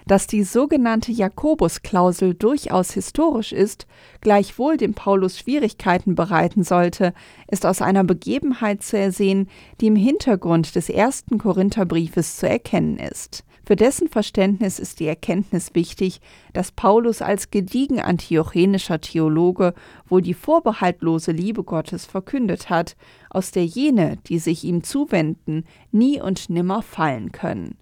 dass 0.07 0.29
die 0.29 0.45
sogenannte 0.45 1.11
Jakobusklausel 1.11 2.35
durchaus 2.35 2.93
historisch 2.93 3.53
ist, 3.53 3.87
gleichwohl 4.21 4.77
dem 4.77 4.95
Paulus 4.95 5.39
Schwierigkeiten 5.39 6.15
bereiten 6.15 6.63
sollte, 6.63 7.13
ist 7.51 7.67
aus 7.67 7.83
einer 7.83 8.05
Begebenheit 8.05 8.83
zu 8.83 8.97
ersehen, 8.97 9.49
die 9.81 9.89
im 9.89 9.97
Hintergrund 9.97 10.77
des 10.77 10.89
ersten 10.89 11.39
Korintherbriefes 11.39 12.37
zu 12.37 12.49
erkennen 12.49 12.99
ist. 12.99 13.45
Für 13.67 13.75
dessen 13.75 14.09
Verständnis 14.09 14.79
ist 14.79 15.01
die 15.01 15.09
Erkenntnis 15.09 15.75
wichtig, 15.75 16.21
dass 16.53 16.71
Paulus 16.71 17.21
als 17.21 17.51
gediegen 17.51 17.99
antiochenischer 17.99 19.01
Theologe 19.01 19.75
wohl 20.09 20.23
die 20.23 20.35
vorbehaltlose 20.35 21.33
Liebe 21.33 21.65
Gottes 21.65 22.07
verkündet 22.07 22.71
hat, 22.71 22.95
aus 23.29 23.51
der 23.51 23.67
jene, 23.67 24.19
die 24.29 24.39
sich 24.39 24.63
ihm 24.63 24.85
zuwenden, 24.85 25.65
nie 25.91 26.23
und 26.23 26.49
nimmer 26.49 26.83
fallen 26.83 27.33
können 27.33 27.77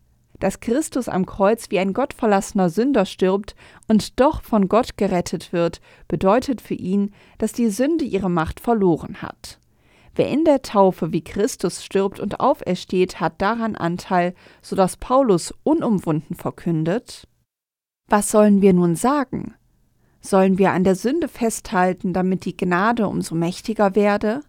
dass 0.45 0.61
Christus 0.61 1.09
am 1.09 1.25
Kreuz 1.25 1.71
wie 1.71 1.79
ein 1.79 1.95
gottverlassener 1.95 2.69
Sünder 2.69 3.07
stirbt 3.07 3.57
und 3.89 4.21
doch 4.21 4.43
von 4.43 4.69
Gott 4.69 4.99
gerettet 4.99 5.55
wird, 5.55 5.81
bedeutet 6.07 6.61
für 6.61 6.75
ihn, 6.75 7.15
dass 7.39 7.55
die 7.55 7.71
Sünde 7.71 8.05
ihre 8.05 8.29
Macht 8.29 8.61
verloren 8.61 9.23
hat. 9.23 9.59
Wer 10.15 10.29
in 10.29 10.45
der 10.45 10.61
Taufe 10.61 11.13
wie 11.13 11.25
Christus 11.25 11.83
stirbt 11.83 12.21
und 12.21 12.41
aufersteht, 12.41 13.21
hat 13.21 13.41
daran 13.41 13.75
Anteil, 13.75 14.35
so 14.61 14.77
dass 14.77 14.99
Paulus 14.99 15.55
unumwunden 15.63 16.37
verkündet. 16.37 17.27
Was 18.11 18.31
sollen 18.31 18.61
wir 18.61 18.75
nun 18.75 18.97
sagen? 18.97 19.55
Sollen 20.21 20.59
wir 20.59 20.73
an 20.73 20.85
der 20.85 20.95
Sünde 20.95 21.29
festhalten, 21.29 22.13
damit 22.13 22.45
die 22.45 22.55
Gnade 22.55 23.09
umso 23.09 23.35
mächtiger 23.35 23.95
werde? 23.95 24.41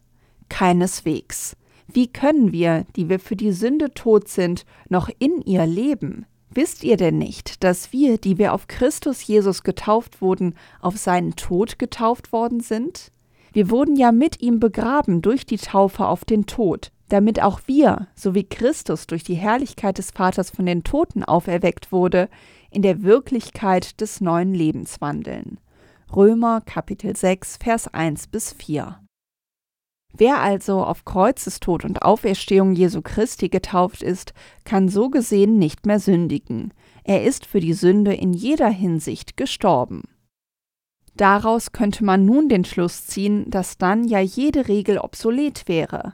Keineswegs. 0.49 1.55
Wie 1.87 2.07
können 2.07 2.51
wir, 2.51 2.85
die 2.95 3.09
wir 3.09 3.19
für 3.19 3.35
die 3.35 3.51
Sünde 3.51 3.93
tot 3.93 4.27
sind, 4.27 4.65
noch 4.89 5.09
in 5.19 5.41
ihr 5.41 5.65
leben? 5.65 6.25
Wisst 6.51 6.83
ihr 6.83 6.97
denn 6.97 7.17
nicht, 7.17 7.63
dass 7.63 7.91
wir, 7.91 8.17
die 8.17 8.37
wir 8.37 8.53
auf 8.53 8.67
Christus 8.67 9.25
Jesus 9.27 9.63
getauft 9.63 10.21
wurden, 10.21 10.55
auf 10.81 10.97
seinen 10.97 11.35
Tod 11.35 11.77
getauft 11.79 12.31
worden 12.31 12.61
sind? 12.61 13.11
Wir 13.51 13.69
wurden 13.69 13.95
ja 13.95 14.11
mit 14.11 14.41
ihm 14.41 14.59
begraben 14.59 15.21
durch 15.21 15.45
die 15.45 15.57
Taufe 15.57 16.07
auf 16.07 16.25
den 16.25 16.45
Tod, 16.45 16.91
damit 17.09 17.41
auch 17.41 17.61
wir, 17.67 18.07
so 18.15 18.33
wie 18.35 18.43
Christus 18.43 19.05
durch 19.07 19.23
die 19.23 19.35
Herrlichkeit 19.35 19.97
des 19.97 20.11
Vaters 20.11 20.49
von 20.49 20.65
den 20.65 20.83
Toten 20.83 21.23
auferweckt 21.23 21.91
wurde, 21.91 22.29
in 22.71 22.81
der 22.81 23.03
Wirklichkeit 23.03 23.99
des 24.01 24.21
neuen 24.21 24.53
Lebens 24.53 25.01
wandeln. 25.01 25.59
Römer 26.15 26.61
Kapitel 26.61 27.15
6 27.15 27.57
Vers 27.57 27.93
1 27.93 28.27
bis 28.27 28.53
4 28.53 28.99
Wer 30.17 30.39
also 30.39 30.81
auf 30.81 31.03
Kreuzestod 31.03 31.83
und 31.83 32.01
Auferstehung 32.01 32.73
Jesu 32.73 33.01
Christi 33.01 33.49
getauft 33.49 34.01
ist, 34.01 34.33
kann 34.63 34.87
so 34.87 35.09
gesehen 35.09 35.57
nicht 35.59 35.85
mehr 35.85 35.99
sündigen. 35.99 36.73
Er 37.03 37.23
ist 37.23 37.45
für 37.45 37.59
die 37.59 37.73
Sünde 37.73 38.13
in 38.13 38.33
jeder 38.33 38.69
Hinsicht 38.69 39.35
gestorben. 39.35 40.03
Daraus 41.17 41.73
könnte 41.73 42.05
man 42.05 42.25
nun 42.25 42.47
den 42.47 42.63
Schluss 42.63 43.05
ziehen, 43.07 43.49
dass 43.49 43.77
dann 43.77 44.05
ja 44.07 44.19
jede 44.19 44.67
Regel 44.69 44.99
obsolet 44.99 45.67
wäre. 45.67 46.13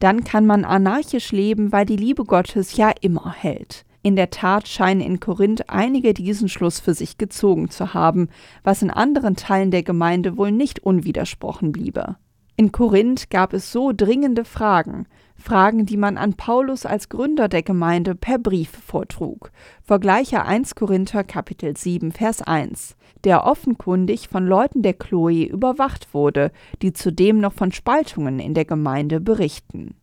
Dann 0.00 0.24
kann 0.24 0.44
man 0.46 0.64
anarchisch 0.64 1.30
leben, 1.30 1.72
weil 1.72 1.86
die 1.86 1.96
Liebe 1.96 2.24
Gottes 2.24 2.76
ja 2.76 2.92
immer 3.00 3.32
hält. 3.32 3.84
In 4.02 4.14
der 4.14 4.30
Tat 4.30 4.68
scheinen 4.68 5.00
in 5.00 5.20
Korinth 5.20 5.68
einige 5.68 6.14
diesen 6.14 6.48
Schluss 6.48 6.80
für 6.80 6.94
sich 6.94 7.16
gezogen 7.16 7.70
zu 7.70 7.94
haben, 7.94 8.28
was 8.62 8.82
in 8.82 8.90
anderen 8.90 9.36
Teilen 9.36 9.70
der 9.70 9.82
Gemeinde 9.82 10.36
wohl 10.36 10.52
nicht 10.52 10.80
unwidersprochen 10.80 11.72
bliebe. 11.72 12.16
In 12.58 12.72
Korinth 12.72 13.28
gab 13.28 13.52
es 13.52 13.70
so 13.70 13.92
dringende 13.94 14.46
Fragen, 14.46 15.06
Fragen, 15.36 15.84
die 15.84 15.98
man 15.98 16.16
an 16.16 16.34
Paulus 16.34 16.86
als 16.86 17.10
Gründer 17.10 17.48
der 17.48 17.62
Gemeinde 17.62 18.14
per 18.14 18.38
Brief 18.38 18.70
vortrug. 18.70 19.52
Vergleiche 19.82 20.42
1 20.42 20.74
Korinther 20.74 21.22
Kapitel 21.22 21.76
7 21.76 22.12
Vers 22.12 22.40
1, 22.40 22.96
der 23.24 23.44
offenkundig 23.44 24.30
von 24.30 24.46
Leuten 24.46 24.80
der 24.80 24.94
Chloe 24.94 25.44
überwacht 25.44 26.14
wurde, 26.14 26.50
die 26.80 26.94
zudem 26.94 27.40
noch 27.40 27.52
von 27.52 27.72
Spaltungen 27.72 28.38
in 28.38 28.54
der 28.54 28.64
Gemeinde 28.64 29.20
berichten. 29.20 29.94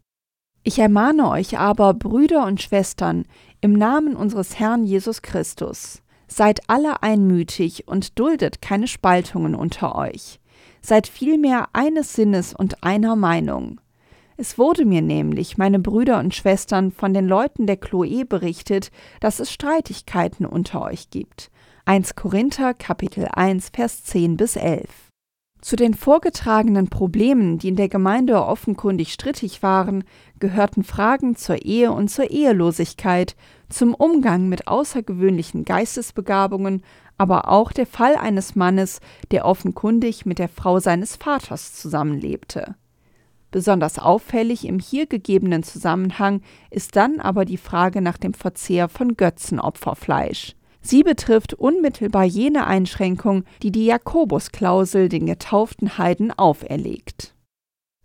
Ich 0.62 0.78
ermahne 0.78 1.30
euch 1.30 1.58
aber, 1.58 1.96
Brüder 1.96 2.46
und 2.46 2.62
Schwestern, 2.62 3.26
im 3.62 3.74
Namen 3.74 4.16
unseres 4.16 4.60
Herrn 4.60 4.86
Jesus 4.86 5.24
Christus, 5.24 6.04
seid 6.28 6.70
alle 6.70 7.02
einmütig 7.02 7.88
und 7.88 8.20
duldet 8.20 8.62
keine 8.62 8.88
Spaltungen 8.88 9.56
unter 9.56 9.96
euch 9.96 10.40
seid 10.86 11.08
vielmehr 11.08 11.70
eines 11.74 12.14
Sinnes 12.14 12.54
und 12.54 12.84
einer 12.84 13.16
Meinung. 13.16 13.80
Es 14.36 14.58
wurde 14.58 14.86
mir 14.86 15.02
nämlich, 15.02 15.58
meine 15.58 15.80
Brüder 15.80 16.20
und 16.20 16.36
Schwestern, 16.36 16.92
von 16.92 17.14
den 17.14 17.28
Leuten 17.28 17.68
der 17.68 17.78
Chloe 17.78 18.26
berichtet, 18.26 18.92
dass 19.20 19.40
es 19.40 19.52
Streitigkeiten 19.52 20.46
unter 20.46 20.82
euch 20.82 21.10
gibt. 21.10 21.52
1 21.86 22.16
Korinther 22.16 22.74
Kapitel 22.74 23.28
1 23.32 23.70
Vers 23.70 24.04
10 24.04 24.38
bis 24.38 24.56
11. 24.56 24.88
Zu 25.62 25.78
den 25.78 25.94
vorgetragenen 25.94 26.90
Problemen, 26.90 27.58
die 27.58 27.70
in 27.70 27.78
der 27.78 27.88
Gemeinde 27.88 28.44
offenkundig 28.44 29.14
strittig 29.14 29.64
waren, 29.64 30.04
gehörten 30.40 30.84
Fragen 30.84 31.38
zur 31.38 31.64
Ehe 31.64 31.94
und 31.94 32.10
zur 32.10 32.32
Ehelosigkeit, 32.32 33.38
zum 33.74 33.94
Umgang 33.94 34.48
mit 34.48 34.68
außergewöhnlichen 34.68 35.66
Geistesbegabungen 35.66 36.84
aber 37.18 37.50
auch 37.50 37.72
der 37.72 37.86
Fall 37.86 38.16
eines 38.16 38.56
Mannes, 38.56 39.00
der 39.32 39.46
offenkundig 39.46 40.26
mit 40.26 40.40
der 40.40 40.50
Frau 40.50 40.80
seines 40.80 41.16
Vaters 41.16 41.74
zusammenlebte. 41.74 42.76
Besonders 43.52 44.00
auffällig 44.00 44.66
im 44.66 44.80
hier 44.80 45.06
gegebenen 45.06 45.62
Zusammenhang 45.62 46.42
ist 46.72 46.96
dann 46.96 47.20
aber 47.20 47.46
die 47.46 47.58
Frage 47.58 48.02
nach 48.02 48.18
dem 48.18 48.34
Verzehr 48.34 48.90
von 48.90 49.16
Götzenopferfleisch. 49.16 50.56
Sie 50.82 51.04
betrifft 51.04 51.54
unmittelbar 51.54 52.26
jene 52.26 52.66
Einschränkung, 52.66 53.46
die 53.62 53.72
die 53.72 53.86
Jakobusklausel 53.86 55.08
den 55.08 55.28
getauften 55.28 55.98
Heiden 55.98 56.32
auferlegt. 56.32 57.36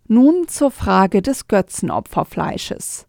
Nun 0.07 0.47
zur 0.47 0.71
Frage 0.71 1.21
des 1.21 1.47
Götzenopferfleisches. 1.47 3.08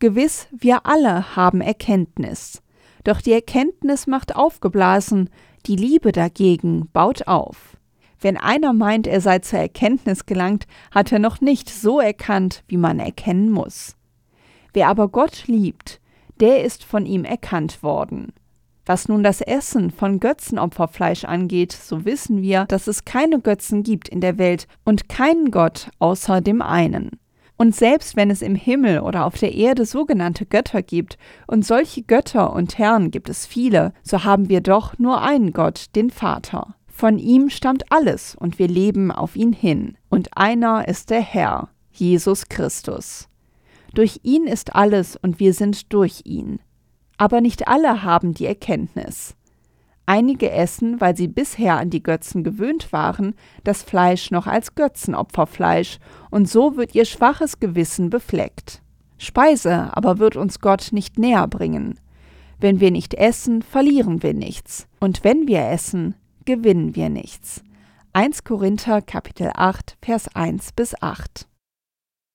Gewiss, 0.00 0.46
wir 0.52 0.86
alle 0.86 1.34
haben 1.34 1.60
Erkenntnis. 1.60 2.62
Doch 3.02 3.20
die 3.20 3.32
Erkenntnis 3.32 4.06
macht 4.06 4.36
aufgeblasen, 4.36 5.28
die 5.66 5.74
Liebe 5.74 6.12
dagegen 6.12 6.88
baut 6.92 7.26
auf. 7.26 7.76
Wenn 8.20 8.36
einer 8.36 8.72
meint, 8.72 9.08
er 9.08 9.20
sei 9.20 9.40
zur 9.40 9.58
Erkenntnis 9.58 10.24
gelangt, 10.26 10.66
hat 10.92 11.10
er 11.10 11.18
noch 11.18 11.40
nicht 11.40 11.68
so 11.68 11.98
erkannt, 11.98 12.62
wie 12.68 12.76
man 12.76 13.00
erkennen 13.00 13.50
muss. 13.50 13.96
Wer 14.72 14.88
aber 14.88 15.08
Gott 15.08 15.48
liebt, 15.48 16.00
der 16.38 16.64
ist 16.64 16.84
von 16.84 17.04
ihm 17.04 17.24
erkannt 17.24 17.82
worden. 17.82 18.32
Was 18.86 19.08
nun 19.08 19.24
das 19.24 19.40
Essen 19.40 19.90
von 19.90 20.20
Götzenopferfleisch 20.20 21.24
angeht, 21.24 21.72
so 21.72 22.04
wissen 22.04 22.40
wir, 22.40 22.66
dass 22.66 22.86
es 22.86 23.04
keine 23.04 23.40
Götzen 23.40 23.82
gibt 23.82 24.08
in 24.08 24.20
der 24.20 24.38
Welt 24.38 24.68
und 24.84 25.08
keinen 25.08 25.50
Gott 25.50 25.90
außer 25.98 26.40
dem 26.40 26.62
einen. 26.62 27.18
Und 27.58 27.74
selbst 27.74 28.16
wenn 28.16 28.30
es 28.30 28.40
im 28.40 28.54
Himmel 28.54 29.00
oder 29.00 29.26
auf 29.26 29.36
der 29.36 29.52
Erde 29.52 29.84
sogenannte 29.84 30.46
Götter 30.46 30.80
gibt, 30.80 31.18
und 31.48 31.66
solche 31.66 32.02
Götter 32.02 32.52
und 32.52 32.78
Herren 32.78 33.10
gibt 33.10 33.28
es 33.28 33.46
viele, 33.46 33.92
so 34.02 34.24
haben 34.24 34.48
wir 34.48 34.60
doch 34.60 34.96
nur 34.98 35.20
einen 35.20 35.52
Gott, 35.52 35.86
den 35.96 36.10
Vater. 36.10 36.76
Von 36.86 37.18
ihm 37.18 37.50
stammt 37.50 37.90
alles 37.90 38.36
und 38.36 38.58
wir 38.60 38.68
leben 38.68 39.10
auf 39.10 39.36
ihn 39.36 39.52
hin. 39.52 39.96
Und 40.08 40.36
einer 40.36 40.86
ist 40.88 41.10
der 41.10 41.20
Herr, 41.20 41.68
Jesus 41.90 42.48
Christus. 42.48 43.28
Durch 43.92 44.20
ihn 44.22 44.46
ist 44.46 44.76
alles 44.76 45.16
und 45.16 45.40
wir 45.40 45.52
sind 45.52 45.92
durch 45.92 46.22
ihn. 46.24 46.60
Aber 47.16 47.40
nicht 47.40 47.66
alle 47.66 48.04
haben 48.04 48.34
die 48.34 48.46
Erkenntnis. 48.46 49.34
Einige 50.08 50.50
essen, 50.50 51.02
weil 51.02 51.14
sie 51.14 51.28
bisher 51.28 51.76
an 51.76 51.90
die 51.90 52.02
Götzen 52.02 52.42
gewöhnt 52.42 52.94
waren, 52.94 53.34
das 53.62 53.82
Fleisch 53.82 54.30
noch 54.30 54.46
als 54.46 54.74
Götzenopferfleisch, 54.74 55.98
und 56.30 56.48
so 56.48 56.78
wird 56.78 56.94
ihr 56.94 57.04
schwaches 57.04 57.60
Gewissen 57.60 58.08
befleckt. 58.08 58.80
Speise 59.18 59.94
aber 59.94 60.18
wird 60.18 60.36
uns 60.36 60.60
Gott 60.60 60.92
nicht 60.92 61.18
näher 61.18 61.46
bringen. 61.46 62.00
Wenn 62.58 62.80
wir 62.80 62.90
nicht 62.90 63.12
essen, 63.12 63.60
verlieren 63.60 64.22
wir 64.22 64.32
nichts, 64.32 64.88
und 64.98 65.24
wenn 65.24 65.46
wir 65.46 65.68
essen, 65.68 66.14
gewinnen 66.46 66.96
wir 66.96 67.10
nichts. 67.10 67.62
1 68.14 68.44
Korinther 68.44 69.02
Kapitel 69.02 69.50
8 69.54 69.98
Vers 70.00 70.34
1 70.34 70.72
bis 70.72 70.94
8 71.02 71.47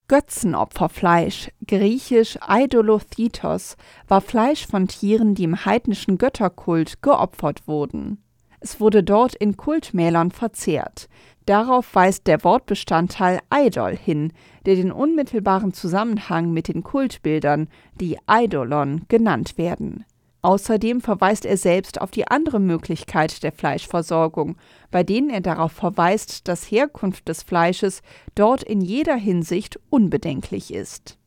Götzenopferfleisch, 0.08 1.50
griechisch 1.66 2.38
Eidolothetos, 2.42 3.78
war 4.08 4.22
Fleisch 4.22 4.68
von 4.68 4.88
Tieren, 4.88 5.34
die 5.34 5.46
im 5.46 5.66
heidnischen 5.66 6.18
Götterkult 6.18 7.02
geopfert 7.02 7.68
wurden. 7.68 8.22
Es 8.60 8.80
wurde 8.80 9.04
dort 9.04 9.36
in 9.36 9.58
Kultmälern 9.58 10.32
verzehrt. 10.32 11.10
Darauf 11.46 11.96
weist 11.96 12.28
der 12.28 12.44
Wortbestandteil 12.44 13.40
Eidol 13.50 13.96
hin, 13.96 14.32
der 14.66 14.76
den 14.76 14.92
unmittelbaren 14.92 15.74
Zusammenhang 15.74 16.52
mit 16.52 16.70
den 16.70 16.84
Kultbildern, 16.84 17.68
die 18.00 18.18
Eidolon 18.26 19.02
genannt 19.10 19.58
werden. 19.58 20.06
Außerdem 20.44 21.00
verweist 21.00 21.46
er 21.46 21.56
selbst 21.56 22.02
auf 22.02 22.12
die 22.12 22.28
andere 22.28 22.60
Möglichkeit 22.60 23.44
der 23.44 23.54
Fleischversorgung, 23.54 24.58
bei 24.92 25.04
denen 25.04 25.30
er 25.30 25.40
darauf 25.40 25.72
verweist, 25.72 26.50
dass 26.50 26.70
Herkunft 26.70 27.30
des 27.30 27.44
Fleisches 27.44 28.02
dort 28.36 28.62
in 28.62 28.82
jeder 28.82 29.16
Hinsicht 29.16 29.80
unbedenklich 29.90 30.74
ist. 30.74 31.18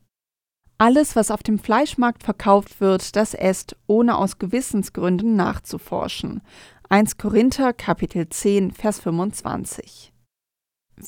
Alles, 0.77 1.17
was 1.17 1.31
auf 1.31 1.43
dem 1.43 1.59
Fleischmarkt 1.59 2.25
verkauft 2.25 2.83
wird, 2.83 3.17
das 3.17 3.33
esst, 3.33 3.77
ohne 3.87 4.19
aus 4.19 4.39
Gewissensgründen 4.39 5.35
nachzuforschen. 5.35 6.43
1 6.91 7.17
Korinther 7.17 7.73
Kapitel 7.73 8.29
10 8.29 8.73
Vers 8.73 9.01
25. 9.01 10.13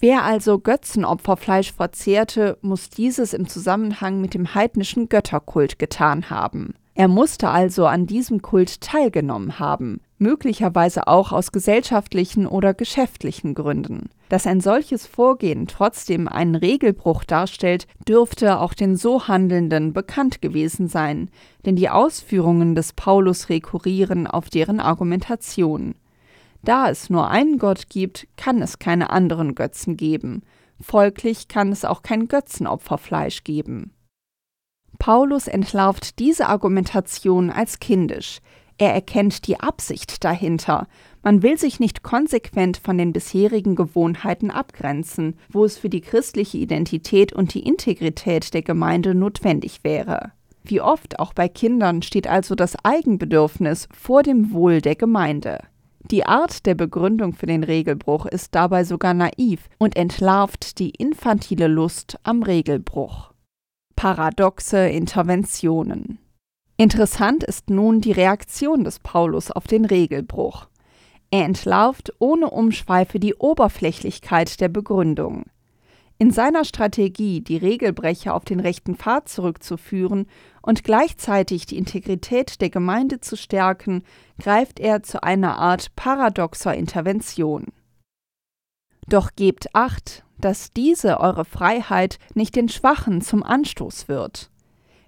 Wer 0.00 0.24
also 0.24 0.58
Götzenopferfleisch 0.58 1.72
verzehrte, 1.72 2.56
muss 2.62 2.88
dieses 2.88 3.34
im 3.34 3.46
Zusammenhang 3.46 4.22
mit 4.22 4.32
dem 4.32 4.54
heidnischen 4.54 5.10
Götterkult 5.10 5.78
getan 5.78 6.30
haben. 6.30 6.74
Er 6.98 7.06
musste 7.06 7.48
also 7.50 7.86
an 7.86 8.06
diesem 8.06 8.42
Kult 8.42 8.80
teilgenommen 8.80 9.60
haben, 9.60 10.00
möglicherweise 10.18 11.06
auch 11.06 11.30
aus 11.30 11.52
gesellschaftlichen 11.52 12.44
oder 12.44 12.74
geschäftlichen 12.74 13.54
Gründen. 13.54 14.10
Dass 14.28 14.48
ein 14.48 14.60
solches 14.60 15.06
Vorgehen 15.06 15.68
trotzdem 15.68 16.26
einen 16.26 16.56
Regelbruch 16.56 17.22
darstellt, 17.22 17.86
dürfte 18.08 18.58
auch 18.58 18.74
den 18.74 18.96
so 18.96 19.28
Handelnden 19.28 19.92
bekannt 19.92 20.42
gewesen 20.42 20.88
sein, 20.88 21.30
denn 21.64 21.76
die 21.76 21.88
Ausführungen 21.88 22.74
des 22.74 22.94
Paulus 22.94 23.48
rekurrieren 23.48 24.26
auf 24.26 24.50
deren 24.50 24.80
Argumentation. 24.80 25.94
Da 26.64 26.90
es 26.90 27.10
nur 27.10 27.30
einen 27.30 27.60
Gott 27.60 27.90
gibt, 27.90 28.26
kann 28.36 28.60
es 28.60 28.80
keine 28.80 29.10
anderen 29.10 29.54
Götzen 29.54 29.96
geben, 29.96 30.42
folglich 30.80 31.46
kann 31.46 31.70
es 31.70 31.84
auch 31.84 32.02
kein 32.02 32.26
Götzenopferfleisch 32.26 33.44
geben. 33.44 33.92
Paulus 34.98 35.46
entlarvt 35.46 36.18
diese 36.18 36.48
Argumentation 36.48 37.50
als 37.50 37.78
kindisch. 37.78 38.40
Er 38.78 38.94
erkennt 38.94 39.48
die 39.48 39.58
Absicht 39.58 40.22
dahinter. 40.24 40.86
Man 41.22 41.42
will 41.42 41.58
sich 41.58 41.80
nicht 41.80 42.04
konsequent 42.04 42.76
von 42.76 42.96
den 42.96 43.12
bisherigen 43.12 43.74
Gewohnheiten 43.74 44.50
abgrenzen, 44.52 45.36
wo 45.50 45.64
es 45.64 45.76
für 45.76 45.88
die 45.88 46.00
christliche 46.00 46.58
Identität 46.58 47.32
und 47.32 47.54
die 47.54 47.64
Integrität 47.64 48.54
der 48.54 48.62
Gemeinde 48.62 49.14
notwendig 49.14 49.80
wäre. 49.82 50.32
Wie 50.62 50.80
oft 50.80 51.18
auch 51.18 51.32
bei 51.32 51.48
Kindern 51.48 52.02
steht 52.02 52.28
also 52.28 52.54
das 52.54 52.76
Eigenbedürfnis 52.84 53.88
vor 53.92 54.22
dem 54.22 54.52
Wohl 54.52 54.80
der 54.80 54.94
Gemeinde. 54.94 55.58
Die 56.10 56.24
Art 56.24 56.66
der 56.66 56.74
Begründung 56.74 57.32
für 57.32 57.46
den 57.46 57.64
Regelbruch 57.64 58.26
ist 58.26 58.54
dabei 58.54 58.84
sogar 58.84 59.12
naiv 59.12 59.68
und 59.78 59.96
entlarvt 59.96 60.78
die 60.78 60.90
infantile 60.90 61.66
Lust 61.66 62.18
am 62.22 62.42
Regelbruch 62.42 63.32
paradoxe 63.98 64.88
Interventionen. 64.90 66.20
Interessant 66.76 67.42
ist 67.42 67.68
nun 67.68 68.00
die 68.00 68.12
Reaktion 68.12 68.84
des 68.84 69.00
Paulus 69.00 69.50
auf 69.50 69.66
den 69.66 69.84
Regelbruch. 69.84 70.68
Er 71.32 71.44
entlarvt 71.44 72.12
ohne 72.20 72.48
Umschweife 72.48 73.18
die 73.18 73.34
Oberflächlichkeit 73.34 74.60
der 74.60 74.68
Begründung. 74.68 75.46
In 76.16 76.30
seiner 76.30 76.64
Strategie, 76.64 77.40
die 77.40 77.56
Regelbrecher 77.56 78.34
auf 78.34 78.44
den 78.44 78.60
rechten 78.60 78.94
Pfad 78.94 79.28
zurückzuführen 79.28 80.28
und 80.62 80.84
gleichzeitig 80.84 81.66
die 81.66 81.76
Integrität 81.76 82.60
der 82.60 82.70
Gemeinde 82.70 83.18
zu 83.18 83.36
stärken, 83.36 84.04
greift 84.38 84.78
er 84.78 85.02
zu 85.02 85.24
einer 85.24 85.58
Art 85.58 85.96
paradoxer 85.96 86.72
Intervention. 86.72 87.72
Doch 89.08 89.30
gebt 89.36 89.74
acht, 89.74 90.22
dass 90.38 90.72
diese 90.72 91.20
eure 91.20 91.44
Freiheit 91.44 92.18
nicht 92.34 92.54
den 92.56 92.68
Schwachen 92.68 93.22
zum 93.22 93.42
Anstoß 93.42 94.06
wird. 94.08 94.50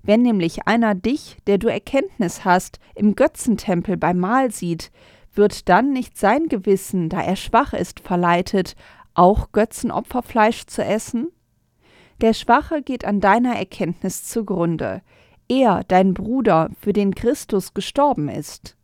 Wenn 0.02 0.22
nämlich 0.22 0.66
einer 0.66 0.94
dich, 0.94 1.36
der 1.46 1.58
du 1.58 1.68
Erkenntnis 1.68 2.44
hast, 2.44 2.80
im 2.94 3.14
Götzentempel 3.14 3.98
beim 3.98 4.18
Mahl 4.18 4.50
sieht, 4.50 4.90
wird 5.34 5.68
dann 5.68 5.92
nicht 5.92 6.16
sein 6.16 6.48
Gewissen, 6.48 7.10
da 7.10 7.20
er 7.20 7.36
schwach 7.36 7.74
ist, 7.74 8.00
verleitet, 8.00 8.74
auch 9.12 9.52
Götzenopferfleisch 9.52 10.66
zu 10.66 10.82
essen? 10.82 11.28
Der 12.22 12.32
Schwache 12.32 12.82
geht 12.82 13.04
an 13.04 13.20
deiner 13.20 13.56
Erkenntnis 13.56 14.24
zugrunde, 14.24 15.02
er, 15.48 15.82
dein 15.88 16.14
Bruder, 16.14 16.70
für 16.80 16.92
den 16.92 17.14
Christus 17.14 17.74
gestorben 17.74 18.28
ist. 18.28 18.76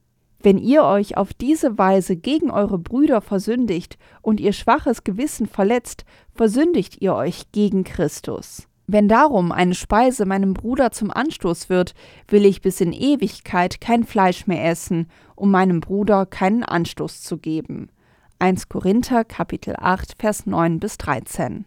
Wenn 0.47 0.59
ihr 0.59 0.85
euch 0.85 1.17
auf 1.17 1.35
diese 1.35 1.77
Weise 1.77 2.15
gegen 2.15 2.53
eure 2.53 2.79
Brüder 2.79 3.21
versündigt 3.21 3.99
und 4.23 4.39
ihr 4.39 4.53
schwaches 4.53 5.03
Gewissen 5.03 5.49
verletzt, 5.49 6.05
versündigt 6.37 7.03
ihr 7.03 7.17
euch 7.17 7.51
gegen 7.51 7.83
Christus. 7.83 8.69
Wenn 8.87 9.09
darum 9.09 9.51
eine 9.51 9.75
Speise 9.75 10.25
meinem 10.25 10.55
Bruder 10.55 10.93
zum 10.93 11.11
Anstoß 11.11 11.69
wird, 11.69 11.95
will 12.29 12.47
ich 12.47 12.63
bis 12.63 12.81
in 12.81 12.93
Ewigkeit 12.93 13.81
kein 13.81 14.05
Fleisch 14.05 14.47
mehr 14.47 14.65
essen, 14.71 15.09
um 15.35 15.51
meinem 15.51 15.81
Bruder 15.81 16.27
keinen 16.27 16.63
Anstoß 16.63 17.23
zu 17.23 17.39
geben. 17.39 17.91
1 18.39 18.69
Korinther 18.69 19.25
Kapitel 19.25 19.75
8 19.77 20.15
Vers 20.17 20.47
9 20.47 20.79
bis 20.79 20.97
13. 20.99 21.65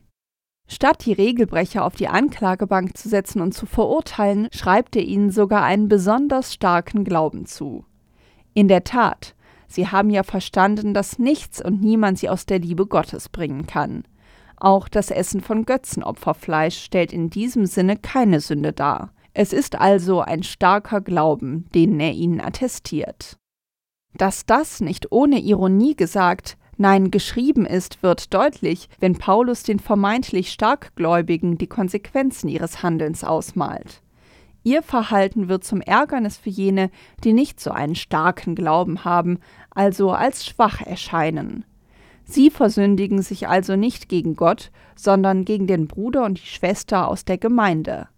Statt 0.69 1.05
die 1.05 1.11
Regelbrecher 1.11 1.83
auf 1.83 1.95
die 1.95 2.07
Anklagebank 2.07 2.97
zu 2.97 3.09
setzen 3.09 3.41
und 3.41 3.53
zu 3.53 3.65
verurteilen, 3.65 4.47
schreibt 4.53 4.95
er 4.95 5.03
ihnen 5.03 5.31
sogar 5.31 5.65
einen 5.65 5.89
besonders 5.89 6.53
starken 6.53 7.03
Glauben 7.03 7.45
zu. 7.45 7.83
In 8.53 8.67
der 8.67 8.83
Tat, 8.83 9.35
sie 9.67 9.87
haben 9.87 10.09
ja 10.09 10.23
verstanden, 10.23 10.93
dass 10.93 11.19
nichts 11.19 11.63
und 11.63 11.81
niemand 11.81 12.19
sie 12.19 12.29
aus 12.29 12.45
der 12.45 12.59
Liebe 12.59 12.85
Gottes 12.85 13.29
bringen 13.29 13.67
kann. 13.67 14.03
Auch 14.57 14.89
das 14.89 15.11
Essen 15.11 15.41
von 15.41 15.65
Götzenopferfleisch 15.65 16.77
stellt 16.83 17.13
in 17.13 17.29
diesem 17.29 17.65
Sinne 17.65 17.95
keine 17.95 18.41
Sünde 18.41 18.73
dar. 18.73 19.13
Es 19.33 19.53
ist 19.53 19.79
also 19.79 20.21
ein 20.21 20.43
starker 20.43 21.01
Glauben, 21.01 21.65
den 21.73 21.99
er 21.99 22.11
ihnen 22.11 22.41
attestiert. 22.41 23.37
Dass 24.15 24.45
das 24.45 24.81
nicht 24.81 25.11
ohne 25.11 25.39
Ironie 25.39 25.95
gesagt, 25.95 26.57
nein 26.77 27.11
geschrieben 27.11 27.65
ist, 27.65 28.03
wird 28.03 28.33
deutlich, 28.33 28.89
wenn 28.99 29.17
Paulus 29.17 29.63
den 29.63 29.79
vermeintlich 29.79 30.51
Starkgläubigen 30.51 31.57
die 31.57 31.67
Konsequenzen 31.67 32.49
ihres 32.49 32.81
Handelns 32.83 33.23
ausmalt. 33.23 34.01
Ihr 34.69 34.83
Verhalten 34.83 35.49
wird 35.49 35.63
zum 35.63 35.81
Ärgernis 35.81 36.37
für 36.37 36.51
jene, 36.51 36.91
die 37.23 37.33
nicht 37.33 37.59
so 37.59 37.71
einen 37.71 37.95
starken 37.95 38.53
Glauben 38.53 39.03
haben, 39.03 39.39
also 39.71 40.11
als 40.11 40.45
schwach 40.45 40.79
erscheinen. 40.81 41.65
Sie 42.23 42.51
versündigen 42.51 43.23
sich 43.23 43.47
also 43.47 43.75
nicht 43.75 44.09
gegen 44.09 44.35
Gott, 44.35 44.69
sondern 44.95 45.43
gegen 45.43 45.65
den 45.65 45.87
Bruder 45.87 46.23
und 46.23 46.39
die 46.39 46.45
Schwester 46.45 47.07
aus 47.07 47.25
der 47.25 47.39
Gemeinde. 47.39 48.09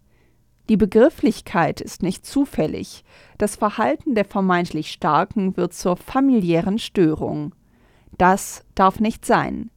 Die 0.67 0.75
Begrifflichkeit 0.75 1.79
ist 1.79 2.03
nicht 2.03 2.25
zufällig, 2.25 3.05
das 3.37 3.55
Verhalten 3.55 4.13
der 4.13 4.25
vermeintlich 4.25 4.91
Starken 4.91 5.55
wird 5.55 5.73
zur 5.73 5.95
familiären 5.95 6.79
Störung. 6.79 7.55
Das 8.17 8.65
darf 8.75 8.99
nicht 8.99 9.25
sein. 9.25 9.71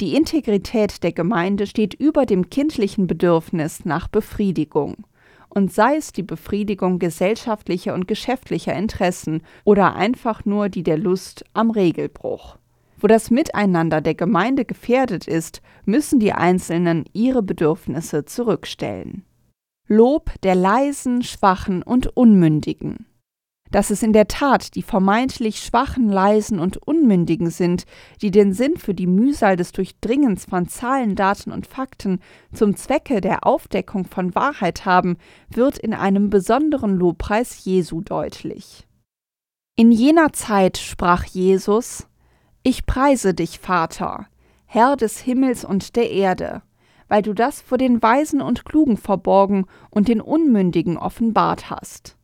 Die 0.00 0.14
Integrität 0.14 1.02
der 1.02 1.10
Gemeinde 1.10 1.66
steht 1.66 1.94
über 1.94 2.24
dem 2.24 2.50
kindlichen 2.50 3.08
Bedürfnis 3.08 3.84
nach 3.84 4.06
Befriedigung 4.06 5.04
und 5.50 5.72
sei 5.72 5.96
es 5.96 6.12
die 6.12 6.22
Befriedigung 6.22 6.98
gesellschaftlicher 6.98 7.94
und 7.94 8.08
geschäftlicher 8.08 8.74
Interessen 8.74 9.42
oder 9.64 9.94
einfach 9.96 10.44
nur 10.44 10.68
die 10.68 10.82
der 10.82 10.98
Lust 10.98 11.44
am 11.52 11.70
Regelbruch. 11.70 12.56
Wo 12.98 13.06
das 13.06 13.30
Miteinander 13.30 14.00
der 14.00 14.14
Gemeinde 14.14 14.64
gefährdet 14.64 15.26
ist, 15.26 15.62
müssen 15.84 16.20
die 16.20 16.32
Einzelnen 16.32 17.04
ihre 17.12 17.42
Bedürfnisse 17.42 18.24
zurückstellen. 18.24 19.24
Lob 19.88 20.30
der 20.42 20.54
leisen, 20.54 21.22
schwachen 21.22 21.82
und 21.82 22.16
unmündigen. 22.16 23.06
Dass 23.70 23.90
es 23.90 24.02
in 24.02 24.12
der 24.12 24.28
Tat 24.28 24.74
die 24.74 24.82
vermeintlich 24.82 25.60
Schwachen, 25.60 26.08
Leisen 26.08 26.58
und 26.58 26.76
Unmündigen 26.76 27.50
sind, 27.50 27.84
die 28.20 28.30
den 28.30 28.52
Sinn 28.52 28.76
für 28.76 28.94
die 28.94 29.06
Mühsal 29.06 29.56
des 29.56 29.72
Durchdringens 29.72 30.44
von 30.44 30.68
Zahlen, 30.68 31.14
Daten 31.14 31.52
und 31.52 31.66
Fakten 31.66 32.20
zum 32.52 32.76
Zwecke 32.76 33.20
der 33.20 33.46
Aufdeckung 33.46 34.04
von 34.04 34.34
Wahrheit 34.34 34.84
haben, 34.84 35.16
wird 35.48 35.78
in 35.78 35.94
einem 35.94 36.30
besonderen 36.30 36.96
Lobpreis 36.96 37.64
Jesu 37.64 38.00
deutlich. 38.00 38.86
In 39.76 39.92
jener 39.92 40.32
Zeit 40.32 40.76
sprach 40.76 41.24
Jesus 41.24 42.06
Ich 42.62 42.86
preise 42.86 43.34
dich, 43.34 43.60
Vater, 43.60 44.26
Herr 44.66 44.96
des 44.96 45.18
Himmels 45.20 45.64
und 45.64 45.96
der 45.96 46.10
Erde, 46.10 46.62
weil 47.08 47.22
du 47.22 47.32
das 47.32 47.60
vor 47.60 47.78
den 47.78 48.02
Weisen 48.02 48.40
und 48.40 48.64
Klugen 48.64 48.96
verborgen 48.96 49.66
und 49.90 50.08
den 50.08 50.20
Unmündigen 50.20 50.96
offenbart 50.96 51.70
hast 51.70 52.16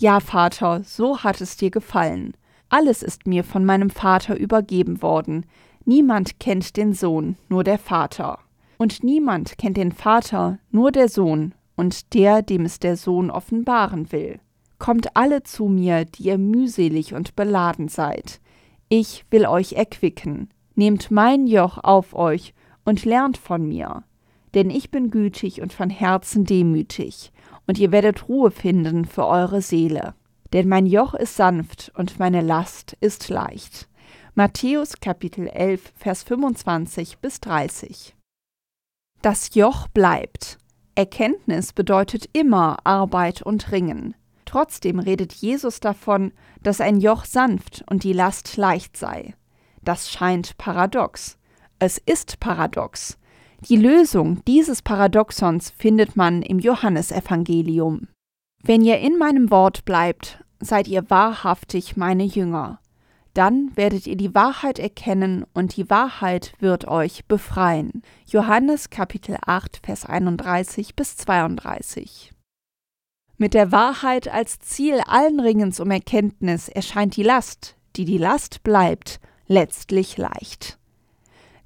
ja, 0.00 0.20
Vater, 0.20 0.82
so 0.84 1.18
hat 1.24 1.40
es 1.40 1.56
dir 1.56 1.70
gefallen. 1.70 2.34
Alles 2.68 3.02
ist 3.02 3.26
mir 3.26 3.42
von 3.42 3.64
meinem 3.64 3.90
Vater 3.90 4.36
übergeben 4.36 5.02
worden. 5.02 5.44
Niemand 5.84 6.38
kennt 6.38 6.76
den 6.76 6.92
Sohn, 6.92 7.36
nur 7.48 7.64
der 7.64 7.78
Vater. 7.78 8.38
Und 8.76 9.02
niemand 9.02 9.58
kennt 9.58 9.76
den 9.76 9.90
Vater, 9.90 10.58
nur 10.70 10.92
der 10.92 11.08
Sohn 11.08 11.52
und 11.76 12.14
der, 12.14 12.42
dem 12.42 12.64
es 12.64 12.78
der 12.78 12.96
Sohn 12.96 13.30
offenbaren 13.30 14.12
will. 14.12 14.38
Kommt 14.78 15.16
alle 15.16 15.42
zu 15.42 15.66
mir, 15.66 16.04
die 16.04 16.24
ihr 16.24 16.38
mühselig 16.38 17.14
und 17.14 17.34
beladen 17.34 17.88
seid. 17.88 18.40
Ich 18.88 19.24
will 19.30 19.46
euch 19.46 19.72
erquicken. 19.72 20.50
Nehmt 20.76 21.10
mein 21.10 21.48
Joch 21.48 21.78
auf 21.82 22.14
euch 22.14 22.54
und 22.84 23.04
lernt 23.04 23.36
von 23.36 23.66
mir. 23.66 24.04
Denn 24.54 24.70
ich 24.70 24.92
bin 24.92 25.10
gütig 25.10 25.60
und 25.60 25.72
von 25.72 25.90
Herzen 25.90 26.44
demütig, 26.44 27.32
und 27.68 27.78
ihr 27.78 27.92
werdet 27.92 28.28
Ruhe 28.28 28.50
finden 28.50 29.04
für 29.04 29.26
eure 29.26 29.62
Seele. 29.62 30.14
Denn 30.52 30.68
mein 30.68 30.86
Joch 30.86 31.14
ist 31.14 31.36
sanft 31.36 31.92
und 31.94 32.18
meine 32.18 32.40
Last 32.40 32.96
ist 33.00 33.28
leicht. 33.28 33.88
Matthäus 34.34 35.00
Kapitel 35.00 35.46
11, 35.46 35.92
Vers 35.94 36.22
25 36.22 37.18
bis 37.18 37.40
30. 37.40 38.16
Das 39.20 39.54
Joch 39.54 39.88
bleibt. 39.88 40.58
Erkenntnis 40.94 41.72
bedeutet 41.72 42.30
immer 42.32 42.78
Arbeit 42.84 43.42
und 43.42 43.70
Ringen. 43.70 44.14
Trotzdem 44.46 44.98
redet 44.98 45.34
Jesus 45.34 45.80
davon, 45.80 46.32
dass 46.62 46.80
ein 46.80 47.00
Joch 47.00 47.26
sanft 47.26 47.84
und 47.90 48.02
die 48.02 48.14
Last 48.14 48.56
leicht 48.56 48.96
sei. 48.96 49.34
Das 49.82 50.10
scheint 50.10 50.56
paradox. 50.56 51.36
Es 51.78 51.98
ist 51.98 52.40
paradox, 52.40 53.17
die 53.66 53.76
Lösung 53.76 54.42
dieses 54.46 54.82
Paradoxons 54.82 55.70
findet 55.76 56.16
man 56.16 56.42
im 56.42 56.60
Johannesevangelium. 56.60 58.08
Wenn 58.62 58.84
ihr 58.84 58.98
in 58.98 59.18
meinem 59.18 59.50
Wort 59.50 59.84
bleibt, 59.84 60.44
seid 60.60 60.86
ihr 60.86 61.10
wahrhaftig 61.10 61.96
meine 61.96 62.24
Jünger. 62.24 62.80
Dann 63.34 63.70
werdet 63.76 64.06
ihr 64.06 64.16
die 64.16 64.34
Wahrheit 64.34 64.78
erkennen 64.78 65.44
und 65.54 65.76
die 65.76 65.90
Wahrheit 65.90 66.54
wird 66.60 66.88
euch 66.88 67.26
befreien. 67.26 68.02
Johannes 68.26 68.90
Kapitel 68.90 69.36
8, 69.44 69.80
Vers 69.84 70.04
31 70.06 70.96
bis 70.96 71.16
32. 71.16 72.32
Mit 73.36 73.54
der 73.54 73.70
Wahrheit 73.70 74.26
als 74.28 74.58
Ziel 74.58 75.00
allen 75.06 75.38
Ringens 75.38 75.78
um 75.78 75.90
Erkenntnis 75.90 76.68
erscheint 76.68 77.16
die 77.16 77.22
Last, 77.22 77.76
die 77.96 78.04
die 78.04 78.18
Last 78.18 78.64
bleibt, 78.64 79.20
letztlich 79.46 80.16
leicht. 80.16 80.78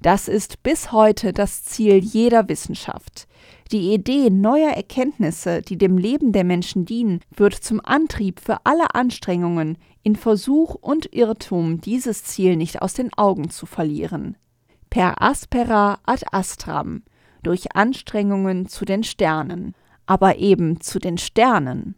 Das 0.03 0.27
ist 0.27 0.63
bis 0.63 0.91
heute 0.91 1.31
das 1.31 1.63
Ziel 1.63 1.95
jeder 1.95 2.49
Wissenschaft. 2.49 3.25
Die 3.71 3.93
Idee 3.93 4.29
neuer 4.29 4.71
Erkenntnisse, 4.71 5.61
die 5.61 5.77
dem 5.77 5.97
Leben 5.97 6.33
der 6.33 6.43
Menschen 6.43 6.83
dienen, 6.83 7.21
wird 7.33 7.53
zum 7.53 7.79
Antrieb 7.81 8.41
für 8.41 8.65
alle 8.65 8.95
Anstrengungen, 8.95 9.77
in 10.03 10.17
Versuch 10.17 10.75
und 10.75 11.13
Irrtum 11.13 11.79
dieses 11.79 12.25
Ziel 12.25 12.57
nicht 12.57 12.81
aus 12.81 12.93
den 12.93 13.13
Augen 13.13 13.49
zu 13.49 13.65
verlieren. 13.65 14.35
Per 14.89 15.21
aspera 15.21 15.99
ad 16.05 16.25
astram, 16.33 17.03
durch 17.41 17.73
Anstrengungen 17.73 18.67
zu 18.67 18.83
den 18.83 19.05
Sternen, 19.05 19.73
aber 20.05 20.35
eben 20.35 20.81
zu 20.81 20.99
den 20.99 21.17
Sternen. 21.17 21.95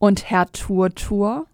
Und 0.00 0.28
Herr 0.30 0.50
Turtur? 0.50 1.46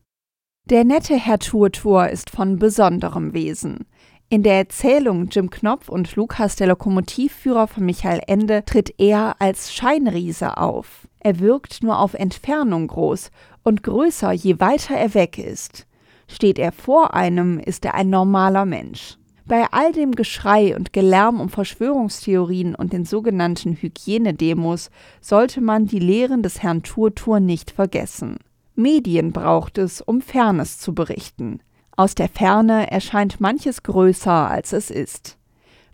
Der 0.64 0.85
nette 0.85 1.16
Herr 1.16 1.38
Turtur 1.38 2.09
ist 2.09 2.31
von 2.31 2.59
besonderem 2.59 3.35
Wesen. 3.35 3.85
In 4.33 4.45
der 4.45 4.59
Erzählung 4.59 5.27
Jim 5.29 5.51
Knopf 5.51 5.88
und 5.88 6.14
Lukas, 6.14 6.55
der 6.55 6.69
Lokomotivführer 6.69 7.66
von 7.66 7.85
Michael 7.85 8.21
Ende, 8.29 8.64
tritt 8.64 8.95
er 8.97 9.35
als 9.40 9.75
Scheinriese 9.75 10.57
auf. 10.57 11.09
Er 11.19 11.40
wirkt 11.40 11.83
nur 11.83 11.99
auf 11.99 12.14
Entfernung 12.14 12.87
groß 12.87 13.33
und 13.64 13.83
größer, 13.83 14.31
je 14.31 14.61
weiter 14.61 14.95
er 14.95 15.14
weg 15.14 15.37
ist. 15.37 15.88
Steht 16.29 16.61
er 16.61 16.71
vor 16.71 17.12
einem, 17.12 17.59
ist 17.59 17.85
er 17.85 17.95
ein 17.95 18.09
normaler 18.09 18.66
Mensch. 18.66 19.16
Bei 19.47 19.66
all 19.73 19.90
dem 19.90 20.12
Geschrei 20.12 20.77
und 20.77 20.93
Gelärm 20.93 21.40
um 21.40 21.49
Verschwörungstheorien 21.49 22.77
und 22.77 22.93
den 22.93 23.05
sogenannten 23.05 23.73
Hygienedemos 23.73 24.90
sollte 25.21 25.61
man 25.61 25.87
die 25.87 25.99
Lehren 25.99 26.45
des 26.45 26.62
Herrn 26.62 26.85
Turtur 26.85 27.40
nicht 27.40 27.73
vergessen. 27.73 28.37
Medien 28.77 29.33
braucht 29.33 29.77
es, 29.77 30.01
um 30.01 30.21
Fairness 30.21 30.79
zu 30.79 30.95
berichten. 30.95 31.59
Aus 31.96 32.14
der 32.14 32.29
Ferne 32.29 32.90
erscheint 32.90 33.40
manches 33.40 33.83
größer, 33.83 34.50
als 34.50 34.72
es 34.72 34.90
ist. 34.90 35.37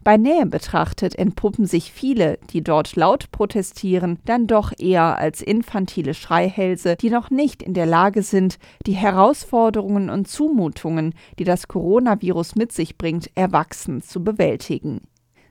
Bei 0.06 0.16
Nähe 0.16 0.46
betrachtet 0.46 1.18
entpuppen 1.18 1.66
sich 1.66 1.90
viele, 1.90 2.38
die 2.50 2.62
dort 2.62 2.94
laut 2.94 3.32
protestieren, 3.32 4.20
dann 4.24 4.46
doch 4.46 4.72
eher 4.78 5.18
als 5.18 5.42
infantile 5.42 6.14
Schreihälse, 6.14 6.94
die 6.94 7.10
noch 7.10 7.30
nicht 7.30 7.60
in 7.60 7.74
der 7.74 7.86
Lage 7.86 8.22
sind, 8.22 8.60
die 8.86 8.92
Herausforderungen 8.92 10.08
und 10.08 10.28
Zumutungen, 10.28 11.12
die 11.40 11.44
das 11.44 11.66
Coronavirus 11.66 12.54
mit 12.54 12.70
sich 12.70 12.96
bringt, 12.96 13.32
erwachsen 13.34 14.00
zu 14.00 14.22
bewältigen. 14.22 15.00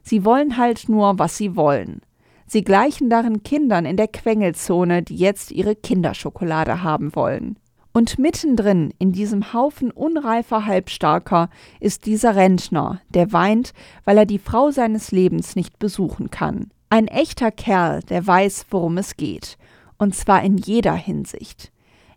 Sie 0.04 0.24
wollen 0.24 0.56
halt 0.56 0.88
nur, 0.88 1.20
was 1.20 1.36
sie 1.36 1.58
wollen. 1.58 2.00
Sie 2.48 2.64
gleichen 2.64 3.10
darin 3.10 3.44
Kindern 3.44 3.86
in 3.86 3.98
der 3.98 4.08
Quengelzone, 4.08 5.04
die 5.04 5.18
jetzt 5.18 5.52
ihre 5.52 5.76
Kinderschokolade 5.76 6.82
haben 6.82 7.14
wollen. 7.14 7.58
Und 7.96 8.20
mittendrin 8.20 8.94
in 9.00 9.14
diesem 9.14 9.54
Haufen 9.54 9.90
unreifer 9.90 10.66
Halbstarker 10.66 11.50
ist 11.80 12.06
dieser 12.06 12.36
Rentner, 12.36 13.00
der 13.08 13.32
weint, 13.32 13.72
weil 14.04 14.18
er 14.18 14.26
die 14.26 14.38
Frau 14.38 14.70
seines 14.70 15.12
Lebens 15.12 15.56
nicht 15.56 15.80
besuchen 15.80 16.30
kann. 16.30 16.72
Ein 16.90 17.08
echter 17.08 17.52
Kerl, 17.52 18.02
der 18.02 18.28
weiß, 18.28 18.66
worum 18.70 18.98
es 18.98 19.16
geht, 19.16 19.58
und 19.98 20.14
zwar 20.14 20.44
in 20.44 20.58
jeder 20.58 20.94
Hinsicht. 20.94 21.72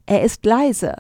Er 0.05 0.25
ist 0.25 0.45
leise. 0.45 0.97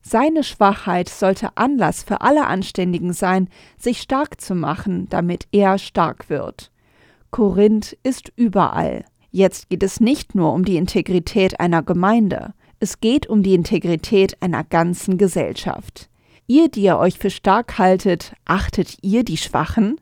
Seine 0.00 0.44
Schwachheit 0.44 1.08
sollte 1.08 1.56
Anlass 1.56 2.04
für 2.04 2.20
alle 2.20 2.46
Anständigen 2.46 3.12
sein, 3.12 3.48
sich 3.78 4.00
stark 4.00 4.40
zu 4.40 4.54
machen, 4.54 5.08
damit 5.08 5.48
er 5.50 5.76
stark 5.76 6.30
wird. 6.30 6.70
Korinth 7.32 7.98
ist 8.04 8.32
überall. 8.36 9.04
Jetzt 9.32 9.70
geht 9.70 9.82
es 9.82 9.98
nicht 9.98 10.36
nur 10.36 10.52
um 10.52 10.64
die 10.64 10.76
Integrität 10.76 11.58
einer 11.58 11.82
Gemeinde. 11.82 12.54
Es 12.82 12.98
geht 12.98 13.26
um 13.26 13.42
die 13.42 13.52
Integrität 13.52 14.40
einer 14.40 14.64
ganzen 14.64 15.18
Gesellschaft. 15.18 16.08
Ihr, 16.46 16.70
die 16.70 16.80
ihr 16.80 16.96
euch 16.96 17.18
für 17.18 17.28
stark 17.28 17.76
haltet, 17.76 18.32
achtet 18.46 18.96
ihr 19.02 19.22
die 19.22 19.36
Schwachen? 19.36 20.00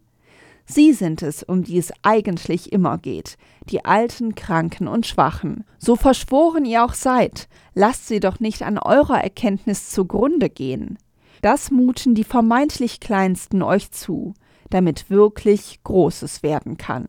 Sie 0.65 0.93
sind 0.93 1.23
es, 1.23 1.43
um 1.43 1.65
die 1.65 1.77
es 1.77 1.93
eigentlich 2.03 2.73
immer 2.73 2.97
geht, 2.99 3.37
die 3.69 3.85
Alten, 3.85 4.37
Kranken 4.37 4.87
und 4.87 5.09
Schwachen. 5.09 5.65
So 5.79 5.97
verschworen 5.97 6.65
ihr 6.65 6.85
auch 6.85 6.95
seid, 6.95 7.49
lasst 7.75 8.07
sie 8.07 8.21
doch 8.21 8.39
nicht 8.39 8.63
an 8.63 8.79
eurer 8.79 9.21
Erkenntnis 9.21 9.91
zugrunde 9.91 10.49
gehen. 10.49 10.99
Das 11.43 11.73
muten 11.73 12.15
die 12.15 12.23
vermeintlich 12.23 13.01
Kleinsten 13.01 13.63
euch 13.63 13.91
zu, 13.91 14.35
damit 14.71 15.11
wirklich 15.11 15.81
Großes 15.83 16.45
werden 16.45 16.77
kann. 16.77 17.09